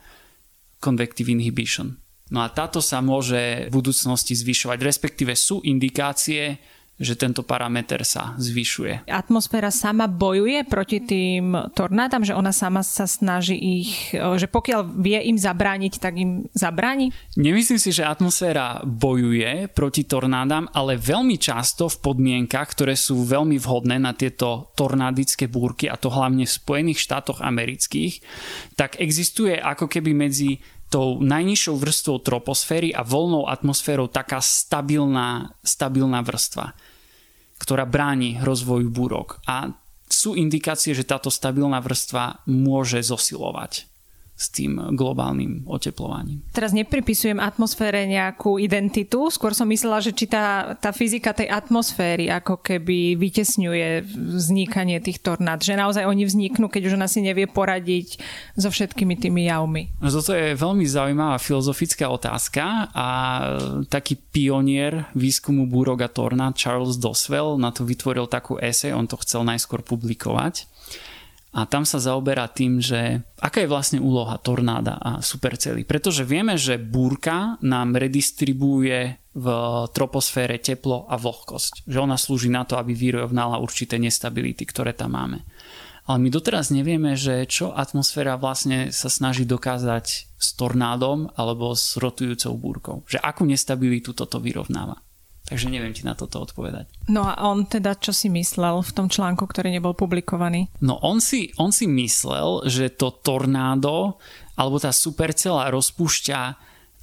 [0.78, 1.97] convective inhibition.
[2.34, 6.57] No a táto sa môže v budúcnosti zvyšovať, respektíve sú indikácie,
[6.96, 9.12] že tento parameter sa zvyšuje.
[9.12, 15.20] Atmosféra sama bojuje proti tým tornádam, že ona sama sa snaží ich, že pokiaľ vie
[15.28, 17.12] im zabrániť, tak im zabráni?
[17.36, 23.60] Nemyslím si, že atmosféra bojuje proti tornádam, ale veľmi často v podmienkach, ktoré sú veľmi
[23.60, 28.24] vhodné na tieto tornádické búrky, a to hlavne v Spojených štátoch amerických,
[28.80, 36.22] tak existuje ako keby medzi tou najnižšou vrstvou troposféry a voľnou atmosférou taká stabilná, stabilná
[36.22, 36.78] vrstva,
[37.66, 39.41] ktorá bráni rozvoju búrok.
[39.49, 39.74] A
[40.05, 43.95] sú indikácie, že táto stabilná vrstva môže zosilovať
[44.36, 46.44] s tým globálnym oteplovaním.
[46.52, 52.28] Teraz nepripisujem atmosfére nejakú identitu, skôr som myslela, že či tá, tá fyzika tej atmosféry
[52.28, 54.04] ako keby vytesňuje
[54.36, 58.20] vznikanie tých tornád, že naozaj oni vzniknú, keď už ona si nevie poradiť
[58.60, 59.96] so všetkými tými javmi.
[60.04, 63.08] No, toto je veľmi zaujímavá filozofická otázka a
[63.88, 69.16] taký pionier výskumu búrok a tornád Charles Doswell na to vytvoril takú esej, on to
[69.24, 70.75] chcel najskôr publikovať
[71.56, 75.88] a tam sa zaoberá tým, že aká je vlastne úloha tornáda a supercely.
[75.88, 79.47] Pretože vieme, že búrka nám redistribuje v
[79.95, 81.88] troposfére teplo a vlhkosť.
[81.88, 85.47] Že ona slúži na to, aby vyrovnala určité nestability, ktoré tam máme.
[86.06, 91.95] Ale my doteraz nevieme, že čo atmosféra vlastne sa snaží dokázať s tornádom alebo s
[91.97, 92.97] rotujúcou búrkou.
[93.08, 95.01] Že akú nestabilitu toto vyrovnáva.
[95.46, 96.89] Takže neviem ti na toto odpovedať.
[97.14, 100.74] No a on teda čo si myslel v tom článku, ktorý nebol publikovaný?
[100.82, 104.18] No on si, on si myslel, že to tornádo
[104.58, 106.39] alebo tá supercela rozpúšťa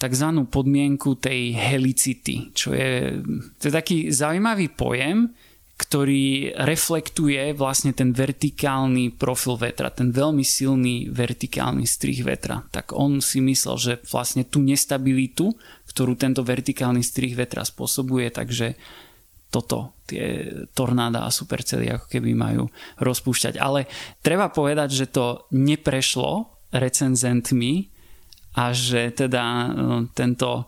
[0.02, 0.28] tzv.
[0.50, 3.22] podmienku tej helicity, čo je,
[3.62, 5.30] to je taký zaujímavý pojem,
[5.82, 12.62] ktorý reflektuje vlastne ten vertikálny profil vetra, ten veľmi silný vertikálny strih vetra.
[12.70, 15.50] Tak on si myslel, že vlastne tú nestabilitu,
[15.92, 18.74] ktorú tento vertikálny strih vetra spôsobuje, takže
[19.52, 23.60] toto, tie tornáda a supercely ako keby majú rozpúšťať.
[23.60, 23.84] Ale
[24.24, 27.92] treba povedať, že to neprešlo recenzentmi
[28.56, 30.64] a že teda no, tento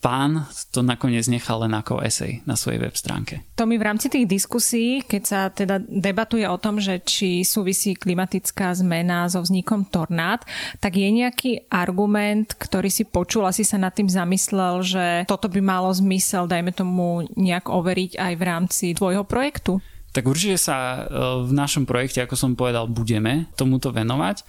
[0.00, 3.42] pán to nakoniec nechal len ako esej na svojej web stránke.
[3.56, 7.96] To mi v rámci tých diskusí, keď sa teda debatuje o tom, že či súvisí
[7.96, 10.44] klimatická zmena so vznikom tornád,
[10.78, 15.60] tak je nejaký argument, ktorý si počul, asi sa nad tým zamyslel, že toto by
[15.64, 19.80] malo zmysel, dajme tomu nejak overiť aj v rámci tvojho projektu?
[20.12, 20.98] Tak určite sa e,
[21.44, 24.48] v našom projekte, ako som povedal, budeme tomuto venovať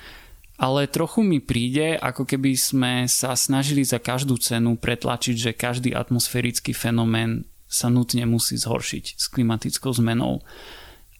[0.57, 5.93] ale trochu mi príde, ako keby sme sa snažili za každú cenu pretlačiť, že každý
[5.93, 10.41] atmosférický fenomén sa nutne musí zhoršiť s klimatickou zmenou.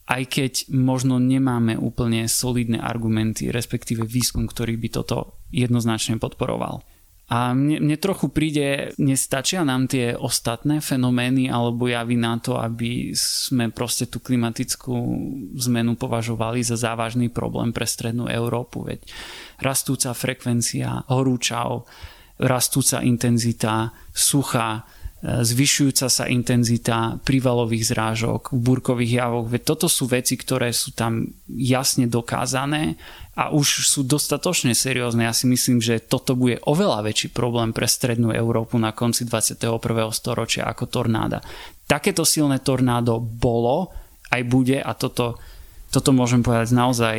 [0.08, 6.82] Aj keď možno nemáme úplne solidné argumenty, respektíve výskum, ktorý by toto jednoznačne podporoval.
[7.28, 13.12] A mne, mne trochu príde, nestačia nám tie ostatné fenomény alebo javy na to, aby
[13.12, 14.96] sme proste tú klimatickú
[15.68, 18.88] zmenu považovali za závažný problém pre strednú Európu.
[18.88, 19.04] Veď
[19.60, 21.84] rastúca frekvencia horúčav,
[22.40, 24.88] rastúca intenzita sucha,
[25.26, 29.50] zvyšujúca sa intenzita prívalových zrážok, burkových javok.
[29.50, 32.94] Veď toto sú veci, ktoré sú tam jasne dokázané
[33.34, 35.26] a už sú dostatočne seriózne.
[35.26, 39.82] Ja si myslím, že toto bude oveľa väčší problém pre strednú Európu na konci 21.
[40.14, 41.42] storočia ako tornáda.
[41.90, 43.90] Takéto silné tornádo bolo,
[44.30, 45.42] aj bude a toto,
[45.90, 47.16] toto môžem povedať naozaj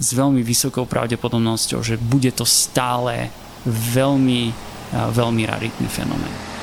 [0.00, 3.28] s veľmi vysokou pravdepodobnosťou, že bude to stále
[3.68, 4.48] veľmi,
[5.12, 6.53] veľmi raritný fenomén.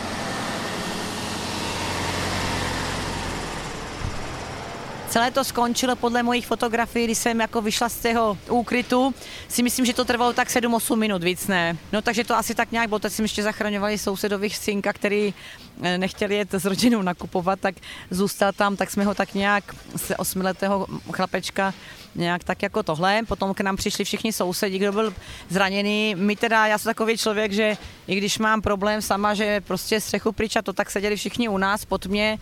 [5.11, 9.13] Celé to skončilo podle mojich fotografií, když jsem jako vyšla z toho úkrytu.
[9.47, 11.77] Si myslím, že to trvalo tak 7-8 minut, víc ne.
[11.91, 12.99] No takže to asi tak nějak bylo.
[12.99, 15.33] Teď jsme ještě zachraňovali sousedových synka, který
[15.81, 17.75] eh, nechtěl jet s rodinou nakupovat, tak
[18.11, 21.73] zůstal tam, tak jsme ho tak nějak z osmiletého chlapečka
[22.15, 23.21] nějak tak jako tohle.
[23.27, 25.13] Potom k nám přišli všichni sousedi, kdo byl
[25.49, 26.15] zraněný.
[26.15, 30.31] My teda, já jsem takový člověk, že i když mám problém sama, že prostě střechu
[30.31, 32.39] pryč a to, tak seděli všichni u nás pod mě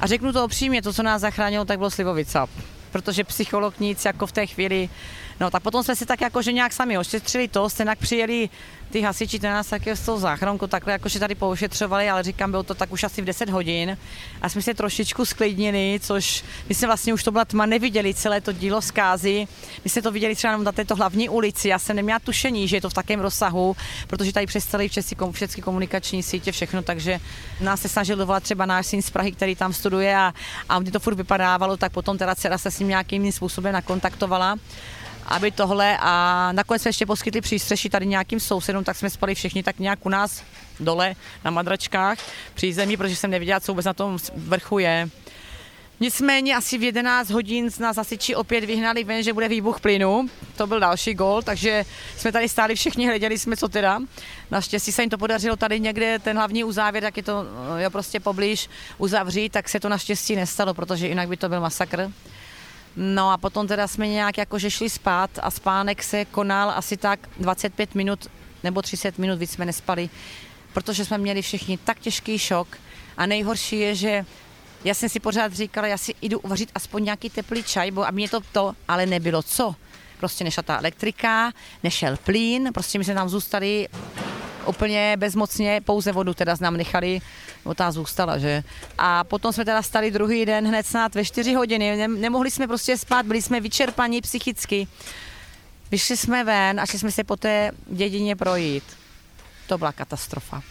[0.00, 2.46] a řeknu to upřímně, to, co nás zachránilo, tak bylo slivovica.
[2.92, 4.88] Protože psycholog nic jako v té chvíli
[5.40, 8.48] No tak potom jsme si tak jakože nějak sami ošetřili to, stejnak přijeli
[8.90, 12.62] ty hasiči, ten nás taky s tou záchrankou takhle jakože tady poušetřovali, ale říkám, bylo
[12.62, 13.98] to tak už asi v 10 hodin
[14.42, 18.40] a jsme se trošičku sklidnili, což my jsme vlastně už to byla tma neviděli celé
[18.40, 19.48] to dílo zkázy.
[19.84, 22.80] My jsme to viděli třeba na této hlavní ulici, já jsem neměla tušení, že je
[22.80, 23.76] to v takém rozsahu,
[24.06, 27.20] protože tady přestali všechny komunikační sítě, všechno, takže
[27.60, 30.34] nás se snažil dovolat třeba náš syn z Prahy, který tam studuje a,
[30.68, 34.56] a mě to furt vypadávalo, tak potom teda dcera se s ním nějakým způsobem nakontaktovala
[35.28, 39.62] aby tohle a nakonec jsme ještě poskytli přístřeší tady nějakým sousedům, tak jsme spali všichni
[39.62, 40.42] tak nějak u nás
[40.80, 41.14] dole
[41.44, 42.18] na madračkách
[42.54, 45.08] při zemi, protože jsem nevěděla, co vůbec na tom vrchu je.
[46.00, 50.28] Nicméně asi v 11 hodin z nás hasiči opět vyhnali ven, že bude výbuch plynu.
[50.56, 51.84] To byl další gol, takže
[52.16, 54.00] jsme tady stáli všichni, hleděli jsme, co teda.
[54.50, 57.44] Naštěstí se jim to podařilo tady někde, ten hlavní uzávěr, jak je to
[57.78, 58.68] jo, prostě poblíž
[58.98, 62.10] uzavřít, tak se to naštěstí nestalo, protože jinak by to byl masakr.
[63.00, 67.28] No a potom teda jsme nějak jakože šli spát a spánek se konal asi tak
[67.38, 68.26] 25 minut
[68.64, 70.10] nebo 30 minut, víc jsme nespali,
[70.72, 72.68] protože jsme měli všichni tak těžký šok
[73.16, 74.24] a nejhorší je, že
[74.84, 78.10] já jsem si pořád říkala, já si jdu uvařit aspoň nějaký teplý čaj, bo a
[78.10, 79.74] mě to to, ale nebylo co.
[80.18, 83.88] Prostě nešla ta elektrika, nešel plyn, prostě my jsme tam zůstali
[84.68, 87.20] úplně bezmocně, pouze vodu teda nám nechali,
[87.66, 88.62] no ta zůstala, že.
[88.98, 92.98] A potom jsme teda stali druhý den hned snad ve 4 hodiny, nemohli jsme prostě
[92.98, 94.86] spát, byli jsme vyčerpaní psychicky.
[95.90, 98.84] Vyšli jsme ven a šli jsme se po té dědině projít.
[99.66, 100.62] To byla katastrofa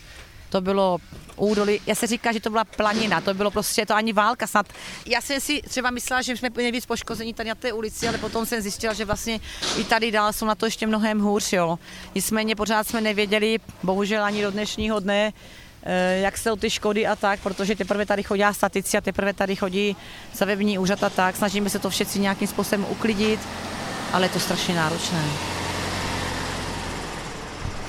[0.49, 0.97] to bylo
[1.35, 4.65] údolí, já se říká, že to byla planina, to bylo prostě to ani válka snad.
[5.05, 8.45] Já jsem si třeba myslela, že jsme nejvíc poškození tady na té ulici, ale potom
[8.45, 9.39] jsem zjistila, že vlastně
[9.77, 11.79] i tady dál jsou na to ještě mnohem hůř, jo.
[12.15, 15.33] Nicméně pořád jsme nevěděli, bohužel ani do dnešního dne,
[15.83, 19.55] eh, jak jsou ty škody a tak, protože teprve tady chodí statici a teprve tady
[19.55, 19.95] chodí
[20.33, 21.35] stavební úřad a tak.
[21.35, 23.39] Snažíme se to všetci nějakým způsobem uklidit,
[24.13, 25.56] ale je to strašně náročné.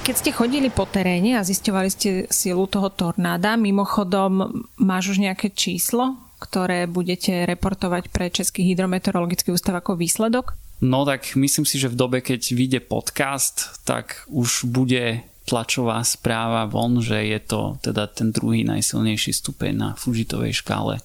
[0.09, 5.53] Keď ste chodili po teréne a zisťovali ste silu toho tornáda, mimochodom máš už nejaké
[5.53, 10.57] číslo, ktoré budete reportovať pre Český hydrometeorologický ústav ako výsledok?
[10.81, 16.65] No tak myslím si, že v dobe, keď vyjde podcast, tak už bude tlačová správa
[16.65, 21.05] von, že je to teda ten druhý najsilnejší stupeň na Fujitovej škále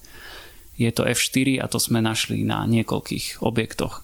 [0.74, 4.02] je to F4 a to sme našli na niekoľkých objektoch.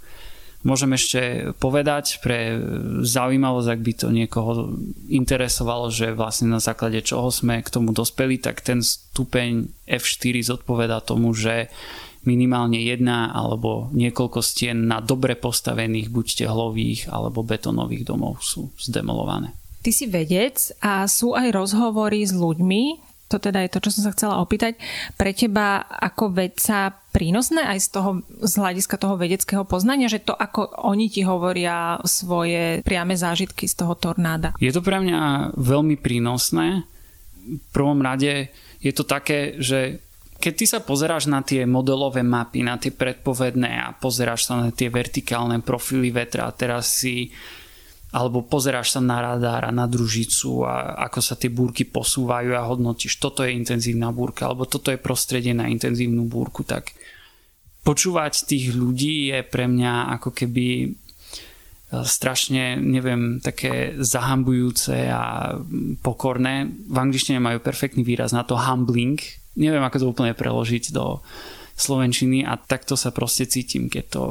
[0.61, 2.61] Môžem ešte povedať pre
[3.00, 4.76] zaujímavosť, ak by to niekoho
[5.08, 11.00] interesovalo, že vlastne na základe čoho sme k tomu dospeli, tak ten stupeň F4 zodpoveda
[11.00, 11.72] tomu, že
[12.28, 19.56] minimálne jedna alebo niekoľko stien na dobre postavených buď tehlových alebo betónových domov sú zdemolované.
[19.80, 24.11] Ty si vedec a sú aj rozhovory s ľuďmi, to teda je to, čo som
[24.11, 24.74] sa chcela opýtať.
[25.14, 28.11] Pre teba ako vedca prínosné aj z toho,
[28.43, 33.78] z hľadiska toho vedeckého poznania, že to ako oni ti hovoria svoje priame zážitky z
[33.78, 34.51] toho tornáda?
[34.59, 36.83] Je to pre mňa veľmi prínosné.
[37.41, 38.51] V prvom rade
[38.83, 40.03] je to také, že
[40.41, 44.72] keď ty sa pozeráš na tie modelové mapy, na tie predpovedné a pozeráš sa na
[44.72, 47.28] tie vertikálne profily vetra, teraz si
[48.11, 52.66] alebo pozeráš sa na radár a na družicu a ako sa tie búrky posúvajú a
[52.66, 56.90] hodnotíš, toto je intenzívna búrka, alebo toto je prostredie na intenzívnu búrku, tak
[57.86, 60.88] počúvať tých ľudí je pre mňa ako keby e,
[62.02, 65.54] strašne, neviem, také zahambujúce a
[66.02, 66.66] pokorné.
[66.66, 69.22] V angličtine majú perfektný výraz na to humbling.
[69.54, 71.22] Neviem, ako to úplne preložiť do
[71.78, 74.24] slovenčiny a takto sa proste cítim, keď, to,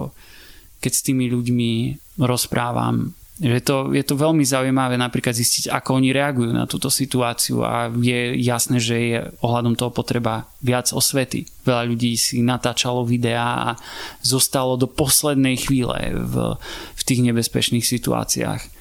[0.84, 1.72] keď s tými ľuďmi
[2.22, 7.64] rozprávam je to, je to veľmi zaujímavé napríklad zistiť, ako oni reagujú na túto situáciu
[7.64, 11.48] a je jasné, že je ohľadom toho potreba viac osvety.
[11.64, 13.80] Veľa ľudí si natáčalo videá a
[14.20, 16.60] zostalo do poslednej chvíle v,
[17.00, 18.76] v tých nebezpečných situáciách.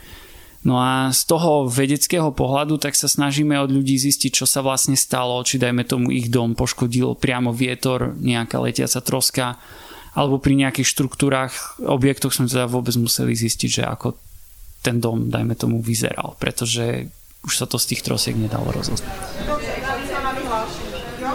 [0.67, 4.99] No a z toho vedeckého pohľadu tak sa snažíme od ľudí zistiť, čo sa vlastne
[4.99, 9.55] stalo, či dajme tomu ich dom poškodil priamo vietor, nejaká letiaca troska,
[10.19, 14.19] alebo pri nejakých štruktúrach, objektoch sme teda vôbec museli zistiť, že ako
[14.83, 17.11] ten dom, dajme tomu, vyzeral, pretože
[17.45, 19.14] už sa to z tých trosiek nedalo rozoznať.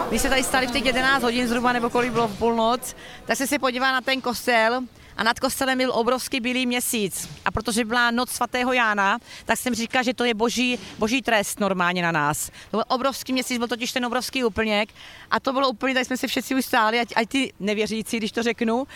[0.08, 3.36] Když se tady stali v těch 11 hodin zhruba, nebo kolik bylo v půlnoc, tak
[3.36, 4.80] se si podívá na ten kostel
[5.16, 7.28] a nad kostelem byl obrovský bílý měsíc.
[7.44, 11.60] A protože byla noc svatého Jána, tak jsem říkal, že to je boží, boží trest
[11.60, 12.50] normálně na nás.
[12.70, 14.88] To byl obrovský měsíc, byl totiž ten obrovský úplněk
[15.30, 18.32] a to bylo úplně, tak jsme si všetci už stáli, ať, ať ty nevěřící, když
[18.32, 18.86] to řeknu,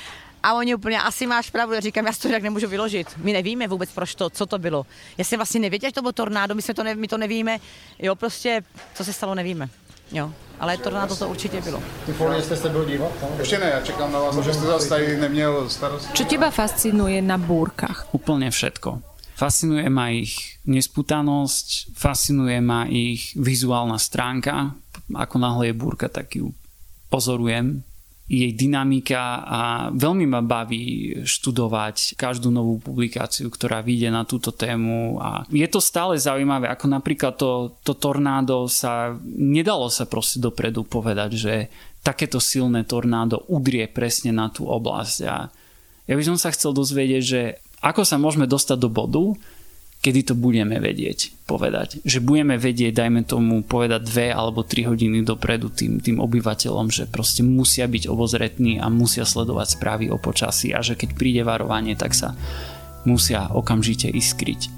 [0.43, 3.09] a oni úplně, asi máš pravdu, já říkám, já to tak nemůžu vyložit.
[3.17, 4.87] My nevíme vůbec, proč to, co to bylo.
[5.19, 7.59] Já jsem vlastně nevěděl, že to bylo tornádo, my, jsme to ne, my to nevíme,
[7.99, 8.63] jo, prostě,
[8.95, 9.69] co se stalo, nevíme.
[10.13, 11.83] Jo, ale tornádo to určitě bylo.
[12.07, 13.13] Ty folie jste se byl dívat?
[13.39, 16.09] Ještě ne, já čekám na vás, že jste zase tady neměl starost.
[16.13, 18.09] Čo teba fascinuje na búrkach?
[18.17, 19.05] Úplne všetko.
[19.39, 24.75] Fascinuje ma ich nesputanosť, fascinuje ma ich vizuálna stránka.
[25.13, 26.51] Ako náhle je búrka, tak ju
[27.13, 27.87] pozorujem
[28.29, 35.17] jej dynamika a veľmi ma baví študovať každú novú publikáciu, ktorá vyjde na túto tému.
[35.17, 40.85] A je to stále zaujímavé, ako napríklad to, to tornádo sa, nedalo sa proste dopredu
[40.85, 41.55] povedať, že
[42.05, 45.19] takéto silné tornádo udrie presne na tú oblasť.
[45.25, 45.49] A
[46.05, 47.43] ja by som sa chcel dozvedieť, že
[47.81, 49.25] ako sa môžeme dostať do bodu,
[49.99, 51.99] kedy to budeme vedieť povedať.
[52.07, 57.11] Že budeme vedieť, dajme tomu, povedať dve alebo tri hodiny dopredu tým, tým obyvateľom, že
[57.11, 61.99] proste musia byť obozretní a musia sledovať správy o počasí a že keď príde varovanie,
[61.99, 62.39] tak sa
[63.03, 64.71] musia okamžite iskriť.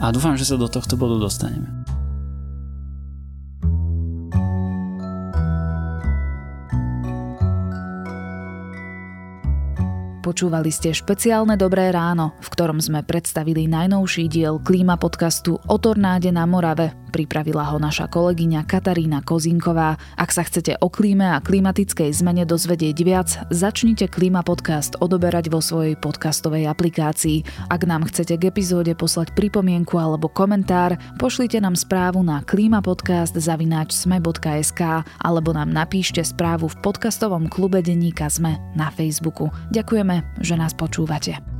[0.00, 1.79] A dúfam, že sa do tohto bodu dostaneme.
[10.30, 16.30] Počúvali ste špeciálne Dobré ráno, v ktorom sme predstavili najnovší diel klíma podcastu o tornáde
[16.30, 16.94] na Morave.
[17.10, 19.98] Pripravila ho naša kolegyňa Katarína Kozinková.
[20.14, 25.58] Ak sa chcete o klíme a klimatickej zmene dozvedieť viac, začnite Klíma podcast odoberať vo
[25.58, 27.66] svojej podcastovej aplikácii.
[27.66, 34.82] Ak nám chcete k epizóde poslať pripomienku alebo komentár, pošlite nám správu na klimatpodcast.sme.sk
[35.18, 39.50] alebo nám napíšte správu v podcastovom klube Denníka Sme na Facebooku.
[39.74, 41.59] Ďakujeme, že nás počúvate.